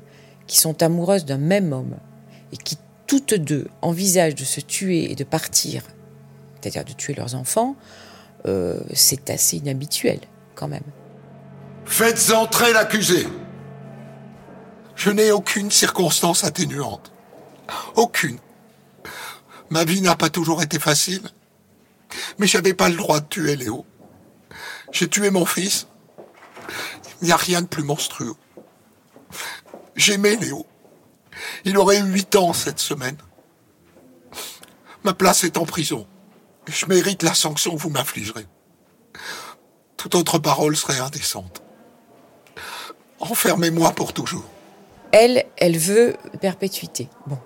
qui 0.47 0.57
sont 0.57 0.81
amoureuses 0.81 1.25
d'un 1.25 1.37
même 1.37 1.73
homme 1.73 1.95
et 2.51 2.57
qui 2.57 2.77
toutes 3.07 3.33
deux 3.33 3.67
envisagent 3.81 4.35
de 4.35 4.43
se 4.43 4.59
tuer 4.59 5.11
et 5.11 5.15
de 5.15 5.23
partir, 5.23 5.83
c'est-à-dire 6.59 6.85
de 6.85 6.93
tuer 6.93 7.13
leurs 7.13 7.35
enfants, 7.35 7.75
euh, 8.47 8.79
c'est 8.93 9.29
assez 9.29 9.57
inhabituel 9.57 10.19
quand 10.55 10.67
même. 10.67 10.83
Faites 11.85 12.31
entrer 12.31 12.71
l'accusé. 12.73 13.25
Je 14.99 15.11
n'ai 15.11 15.31
aucune 15.31 15.71
circonstance 15.71 16.43
atténuante. 16.43 17.13
Aucune. 17.95 18.37
Ma 19.69 19.85
vie 19.85 20.01
n'a 20.01 20.17
pas 20.17 20.29
toujours 20.29 20.61
été 20.61 20.77
facile. 20.77 21.21
Mais 22.37 22.47
j'avais 22.47 22.73
pas 22.73 22.89
le 22.89 22.97
droit 22.97 23.21
de 23.21 23.25
tuer 23.25 23.55
Léo. 23.55 23.85
J'ai 24.91 25.07
tué 25.07 25.29
mon 25.29 25.45
fils. 25.45 25.87
Il 27.21 27.27
n'y 27.27 27.31
a 27.31 27.37
rien 27.37 27.61
de 27.61 27.67
plus 27.67 27.83
monstrueux. 27.83 28.35
J'aimais 29.95 30.35
Léo. 30.35 30.67
Il 31.63 31.77
aurait 31.77 31.99
eu 31.99 32.03
huit 32.03 32.35
ans 32.35 32.51
cette 32.51 32.79
semaine. 32.79 33.17
Ma 35.05 35.13
place 35.13 35.45
est 35.45 35.57
en 35.57 35.65
prison. 35.65 36.07
Je 36.67 36.85
mérite 36.87 37.23
la 37.23 37.33
sanction 37.33 37.73
que 37.73 37.81
vous 37.81 37.89
m'infligerez. 37.89 38.47
Toute 39.95 40.15
autre 40.15 40.39
parole 40.39 40.75
serait 40.75 40.99
indécente. 40.99 41.61
Enfermez-moi 43.21 43.93
pour 43.93 44.11
toujours. 44.11 44.58
Elle, 45.11 45.45
elle 45.57 45.77
veut 45.77 46.15
perpétuité. 46.39 47.09
Bon. 47.27 47.37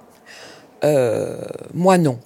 Euh, 0.84 1.42
moi 1.74 1.98
non. 1.98 2.20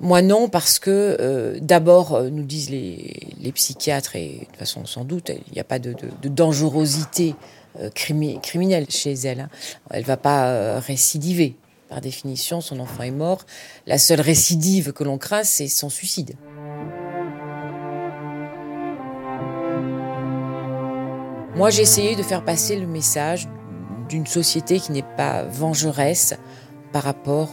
Moi 0.00 0.22
non, 0.22 0.48
parce 0.48 0.78
que 0.78 1.16
euh, 1.20 1.58
d'abord, 1.60 2.14
euh, 2.14 2.30
nous 2.30 2.44
disent 2.44 2.70
les, 2.70 3.52
psychiatres, 3.54 4.16
et 4.16 4.38
de 4.40 4.44
toute 4.46 4.56
façon 4.56 4.86
sans 4.86 5.04
doute, 5.04 5.30
il 5.30 5.52
n'y 5.52 5.60
a 5.60 5.64
pas 5.64 5.78
de, 5.78 5.94
dangerosité 6.24 7.34
criminelle 7.94 8.86
chez 8.88 9.12
elle. 9.12 9.40
Hein. 9.40 9.50
Elle 9.90 10.04
va 10.04 10.16
pas 10.16 10.80
récidiver. 10.80 11.56
Par 11.88 12.00
définition, 12.00 12.60
son 12.60 12.78
enfant 12.80 13.02
est 13.02 13.10
mort. 13.10 13.44
La 13.86 13.98
seule 13.98 14.20
récidive 14.20 14.92
que 14.92 15.04
l'on 15.04 15.18
craint, 15.18 15.44
c'est 15.44 15.68
son 15.68 15.88
suicide. 15.88 16.34
Moi, 21.56 21.70
j'ai 21.70 21.82
essayé 21.82 22.16
de 22.16 22.22
faire 22.22 22.44
passer 22.44 22.76
le 22.76 22.86
message 22.86 23.48
d'une 24.10 24.26
société 24.26 24.80
qui 24.80 24.92
n'est 24.92 25.04
pas 25.16 25.44
vengeresse 25.44 26.34
par 26.92 27.04
rapport 27.04 27.50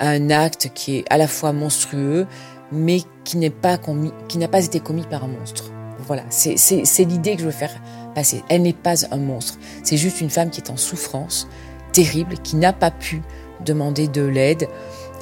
un 0.00 0.30
acte 0.30 0.70
qui 0.72 0.98
est 0.98 1.04
à 1.10 1.18
la 1.18 1.26
fois 1.26 1.52
monstrueux, 1.52 2.26
mais 2.70 3.00
qui 3.24 3.36
n'est 3.36 3.50
pas 3.50 3.76
commis, 3.76 4.12
qui 4.28 4.38
n'a 4.38 4.48
pas 4.48 4.64
été 4.64 4.80
commis 4.80 5.02
par 5.02 5.24
un 5.24 5.28
monstre. 5.28 5.70
Voilà, 6.06 6.22
c'est 6.30 7.04
l'idée 7.04 7.34
que 7.34 7.40
je 7.40 7.46
veux 7.46 7.50
faire 7.50 7.74
passer. 8.14 8.42
Elle 8.48 8.62
n'est 8.62 8.72
pas 8.72 9.04
un 9.12 9.18
monstre. 9.18 9.58
C'est 9.82 9.96
juste 9.96 10.20
une 10.20 10.30
femme 10.30 10.50
qui 10.50 10.60
est 10.60 10.70
en 10.70 10.76
souffrance 10.76 11.48
terrible, 11.92 12.36
qui 12.38 12.56
n'a 12.56 12.72
pas 12.72 12.90
pu 12.90 13.20
demander 13.64 14.08
de 14.08 14.22
l'aide. 14.22 14.68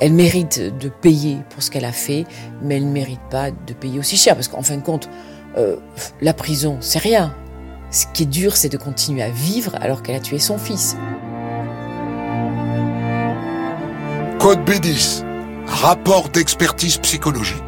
Elle 0.01 0.13
mérite 0.13 0.61
de 0.79 0.89
payer 0.89 1.39
pour 1.51 1.63
ce 1.63 1.71
qu'elle 1.71 1.85
a 1.85 1.93
fait, 1.93 2.25
mais 2.63 2.77
elle 2.77 2.87
ne 2.87 2.93
mérite 2.93 3.21
pas 3.31 3.51
de 3.51 3.73
payer 3.75 3.99
aussi 3.99 4.17
cher, 4.17 4.35
parce 4.35 4.49
qu'en 4.49 4.63
fin 4.63 4.77
de 4.77 4.83
compte, 4.83 5.09
euh, 5.57 5.77
la 6.21 6.33
prison, 6.33 6.79
c'est 6.81 7.01
rien. 7.01 7.35
Ce 7.91 8.07
qui 8.07 8.23
est 8.23 8.27
dur, 8.27 8.57
c'est 8.57 8.69
de 8.69 8.77
continuer 8.77 9.23
à 9.23 9.31
vivre 9.31 9.75
alors 9.81 10.03
qu'elle 10.03 10.15
a 10.15 10.21
tué 10.21 10.39
son 10.39 10.59
fils. 10.59 10.97
Code 14.39 14.61
B10, 14.61 15.25
rapport 15.67 16.29
d'expertise 16.29 16.99
psychologique. 16.99 17.63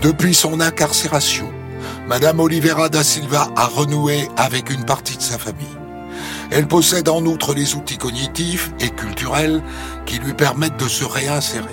Depuis 0.00 0.34
son 0.34 0.60
incarcération, 0.60 1.52
Madame 2.06 2.40
Oliveira 2.40 2.88
da 2.88 3.04
Silva 3.04 3.50
a 3.54 3.66
renoué 3.66 4.28
avec 4.38 4.70
une 4.70 4.84
partie 4.84 5.16
de 5.18 5.22
sa 5.22 5.36
famille. 5.38 5.66
Elle 6.50 6.66
possède 6.66 7.10
en 7.10 7.22
outre 7.26 7.54
les 7.54 7.74
outils 7.74 7.98
cognitifs 7.98 8.72
et 8.80 8.88
culturels 8.88 9.62
qui 10.06 10.18
lui 10.18 10.32
permettent 10.32 10.78
de 10.78 10.88
se 10.88 11.04
réinsérer. 11.04 11.66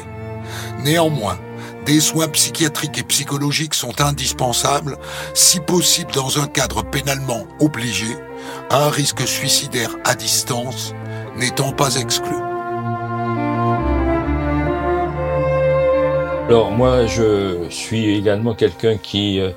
Néanmoins, 0.84 1.39
des 1.86 2.00
soins 2.00 2.28
psychiatriques 2.28 2.98
et 2.98 3.04
psychologiques 3.04 3.76
sont 3.76 4.02
indispensables, 4.02 4.98
si 5.34 5.60
possible 5.60 6.12
dans 6.14 6.40
un 6.40 6.48
cadre 6.48 6.84
pénalement 6.84 7.46
obligé, 7.60 8.08
un 8.72 8.90
risque 8.90 9.28
suicidaire 9.28 9.92
à 10.04 10.16
distance 10.16 10.94
n'étant 11.38 11.72
pas 11.72 11.96
exclu. 11.96 12.36
Alors 16.48 16.72
moi, 16.72 17.06
je 17.08 17.68
suis 17.70 18.16
également 18.16 18.54
quelqu'un 18.54 18.98
qui 18.98 19.40
euh, 19.40 19.52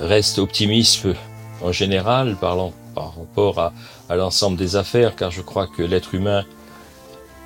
reste 0.00 0.38
optimiste 0.38 1.06
en 1.62 1.72
général 1.72 2.36
par, 2.40 2.56
par 2.94 3.16
rapport 3.16 3.58
à, 3.60 3.72
à 4.08 4.16
l'ensemble 4.16 4.56
des 4.56 4.76
affaires, 4.76 5.14
car 5.16 5.30
je 5.30 5.42
crois 5.42 5.66
que 5.66 5.82
l'être 5.82 6.14
humain 6.14 6.44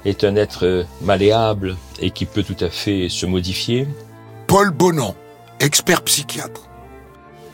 est 0.05 0.25
un 0.25 0.37
être 0.37 0.85
malléable 1.01 1.77
et 2.01 2.11
qui 2.11 2.27
peut 2.27 2.43
tout 2.43 2.57
à 2.61 2.69
fait 2.69 3.09
se 3.09 3.27
modifier. 3.27 3.87
Paul 4.47 4.71
Bonan, 4.71 5.15
expert 5.61 6.03
psychiatre. 6.03 6.69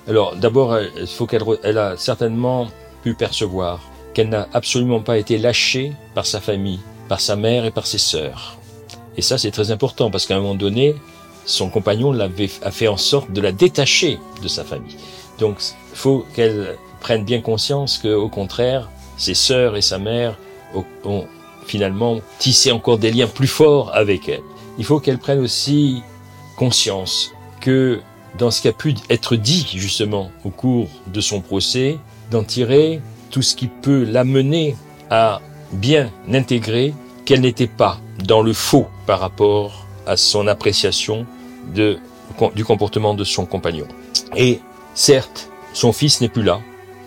Alors 0.08 0.36
d'abord, 0.36 0.78
il 0.78 1.06
faut 1.06 1.26
qu'elle 1.26 1.44
elle 1.62 1.78
a 1.78 1.96
certainement 1.96 2.68
pu 3.02 3.14
percevoir 3.14 3.80
qu'elle 4.14 4.30
n'a 4.30 4.48
absolument 4.52 5.00
pas 5.00 5.18
été 5.18 5.38
lâchée 5.38 5.92
par 6.14 6.26
sa 6.26 6.40
famille, 6.40 6.80
par 7.08 7.20
sa 7.20 7.36
mère 7.36 7.64
et 7.64 7.70
par 7.70 7.86
ses 7.86 7.98
sœurs. 7.98 8.56
Et 9.16 9.22
ça, 9.22 9.36
c'est 9.36 9.50
très 9.50 9.70
important 9.70 10.10
parce 10.10 10.26
qu'à 10.26 10.36
un 10.36 10.40
moment 10.40 10.54
donné, 10.54 10.94
son 11.44 11.70
compagnon 11.70 12.12
l'avait 12.12 12.50
a 12.62 12.70
fait 12.70 12.88
en 12.88 12.96
sorte 12.96 13.32
de 13.32 13.40
la 13.40 13.52
détacher 13.52 14.18
de 14.42 14.48
sa 14.48 14.64
famille. 14.64 14.96
Donc, 15.38 15.58
il 15.92 15.96
faut 15.96 16.26
qu'elle 16.34 16.76
prenne 17.00 17.24
bien 17.24 17.40
conscience 17.40 17.98
que, 17.98 18.14
au 18.14 18.28
contraire, 18.28 18.90
ses 19.16 19.34
sœurs 19.34 19.76
et 19.76 19.82
sa 19.82 19.98
mère 19.98 20.36
ont 21.04 21.26
finalement 21.68 22.20
tissé 22.38 22.72
encore 22.72 22.98
des 22.98 23.10
liens 23.10 23.26
plus 23.26 23.46
forts 23.46 23.94
avec 23.94 24.28
elle. 24.28 24.42
Il 24.78 24.84
faut 24.84 25.00
qu'elle 25.00 25.18
prenne 25.18 25.40
aussi 25.40 26.02
conscience 26.56 27.32
que 27.60 28.00
dans 28.38 28.50
ce 28.50 28.60
qui 28.60 28.68
a 28.68 28.72
pu 28.72 28.94
être 29.10 29.36
dit 29.36 29.66
justement 29.74 30.30
au 30.44 30.50
cours 30.50 30.88
de 31.06 31.20
son 31.20 31.40
procès, 31.40 31.98
d'en 32.30 32.44
tirer 32.44 33.00
tout 33.30 33.42
ce 33.42 33.54
qui 33.54 33.66
peut 33.66 34.04
l'amener 34.04 34.76
à 35.10 35.40
bien 35.72 36.10
intégrer 36.32 36.94
qu'elle 37.24 37.40
n'était 37.40 37.66
pas 37.66 37.98
dans 38.24 38.42
le 38.42 38.52
faux 38.52 38.86
par 39.06 39.20
rapport 39.20 39.86
à 40.06 40.16
son 40.16 40.46
appréciation 40.46 41.26
de, 41.74 41.98
du 42.54 42.64
comportement 42.64 43.14
de 43.14 43.24
son 43.24 43.46
compagnon. 43.46 43.86
Et 44.36 44.60
certes, 44.94 45.50
son 45.74 45.92
fils 45.92 46.20
n'est 46.20 46.28
plus 46.28 46.42
là, 46.42 46.60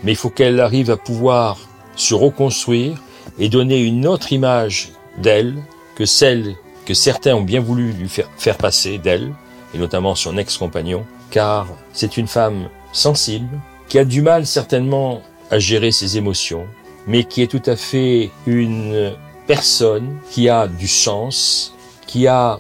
mais 0.04 0.12
il 0.12 0.16
faut 0.16 0.30
qu'elle 0.30 0.60
arrive 0.60 0.92
à 0.92 0.98
pouvoir 0.98 1.58
se 1.96 2.14
reconstruire 2.14 3.02
et 3.42 3.50
donner 3.50 3.82
une 3.82 4.08
autre 4.08 4.32
image 4.32 4.92
d'elle 5.18 5.56
que 5.96 6.06
celle 6.06 6.56
que 6.86 6.94
certains 6.94 7.36
ont 7.36 7.42
bien 7.42 7.60
voulu 7.60 7.92
lui 7.92 8.08
faire, 8.08 8.58
passer 8.58 9.00
d'elle, 9.00 9.34
et 9.74 9.80
notamment 9.80 10.14
son 10.14 10.38
ex-compagnon, 10.38 11.06
car 11.32 11.68
c'est 11.92 12.18
une 12.18 12.28
femme 12.28 12.70
sensible, 12.94 13.50
qui 13.90 13.98
a 13.98 14.06
du 14.06 14.22
mal 14.22 14.46
certainement 14.46 15.22
à 15.50 15.58
gérer 15.58 15.92
ses 15.92 16.18
émotions, 16.18 16.66
mais 17.08 17.24
qui 17.24 17.42
est 17.42 17.48
tout 17.48 17.64
à 17.66 17.76
fait 17.76 18.30
une 18.46 19.14
personne 19.48 20.18
qui 20.30 20.48
a 20.48 20.68
du 20.68 20.88
sens, 20.88 21.74
qui 22.06 22.28
a 22.28 22.60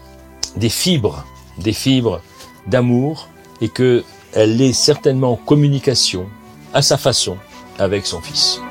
des 0.55 0.69
fibres, 0.69 1.25
des 1.59 1.73
fibres 1.73 2.21
d'amour 2.65 3.29
et 3.61 3.69
que 3.69 4.03
elle 4.33 4.59
est 4.61 4.73
certainement 4.73 5.33
en 5.33 5.35
communication 5.35 6.27
à 6.73 6.81
sa 6.81 6.97
façon 6.97 7.37
avec 7.77 8.07
son 8.07 8.21
fils. 8.21 8.61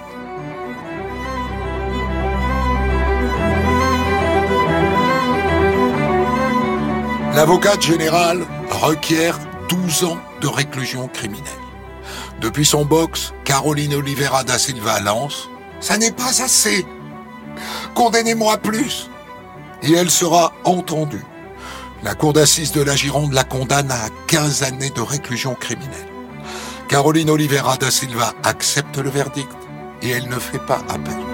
L'avocate 7.41 7.81
générale 7.81 8.47
requiert 8.69 9.39
12 9.71 10.05
ans 10.05 10.19
de 10.43 10.47
réclusion 10.47 11.09
criminelle. 11.09 11.47
Depuis 12.43 12.67
son 12.67 12.85
box, 12.85 13.33
Caroline 13.47 13.95
Oliveira 13.95 14.45
da 14.45 14.59
Silva 14.59 15.01
lance 15.01 15.49
Ça 15.81 15.97
n'est 15.97 16.13
pas 16.13 16.43
assez. 16.43 16.85
Condamnez-moi 17.95 18.59
plus. 18.59 19.09
Et 19.83 19.91
elle 19.95 20.11
sera 20.11 20.53
entendue. 20.65 21.25
La 22.03 22.15
cour 22.15 22.35
d'assises 22.35 22.73
de 22.73 22.83
la 22.83 22.95
Gironde 22.95 23.33
la 23.33 23.45
condamne 23.45 23.91
à 23.91 24.11
15 24.27 24.63
années 24.63 24.91
de 24.91 25.01
réclusion 25.01 25.55
criminelle. 25.55 26.13
Caroline 26.91 27.31
Oliveira 27.31 27.79
da 27.79 27.91
Silva 27.91 28.35
accepte 28.43 28.99
le 28.99 29.09
verdict 29.09 29.57
et 30.03 30.11
elle 30.11 30.29
ne 30.29 30.39
fait 30.39 30.67
pas 30.67 30.83
appel. 30.91 31.30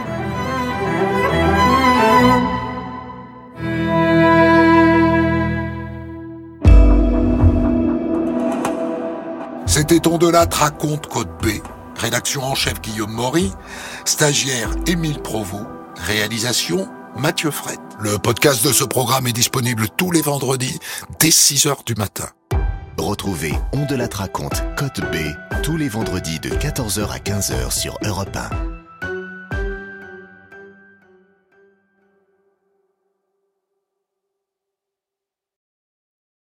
C'était 9.89 10.09
On 10.09 10.19
de 10.19 10.27
raconte 10.53 11.07
Code 11.07 11.29
B. 11.41 11.63
Rédaction 11.97 12.43
en 12.43 12.57
chef 12.57 12.81
Guillaume 12.81 13.13
Maury. 13.13 13.53
Stagiaire 14.05 14.69
Émile 14.89 15.23
Provost. 15.23 15.65
Réalisation 15.95 16.89
Mathieu 17.17 17.53
Fred. 17.53 17.79
Le 18.01 18.19
podcast 18.19 18.67
de 18.67 18.73
ce 18.73 18.83
programme 18.83 19.29
est 19.29 19.33
disponible 19.33 19.87
tous 19.97 20.11
les 20.11 20.23
vendredis 20.23 20.81
dès 21.21 21.31
6 21.31 21.67
heures 21.67 21.85
du 21.87 21.95
matin. 21.95 22.27
Retrouvez 22.99 23.53
On 23.75 23.87
de 23.87 23.95
la 23.95 24.09
raconte 24.13 24.61
Code 24.77 25.09
B 25.13 25.19
tous 25.63 25.77
les 25.77 25.89
vendredis 25.89 26.41
de 26.41 26.49
14h 26.49 27.09
à 27.09 27.19
15h 27.19 27.71
sur 27.71 27.97
Europe 28.03 28.37
1. 28.37 28.76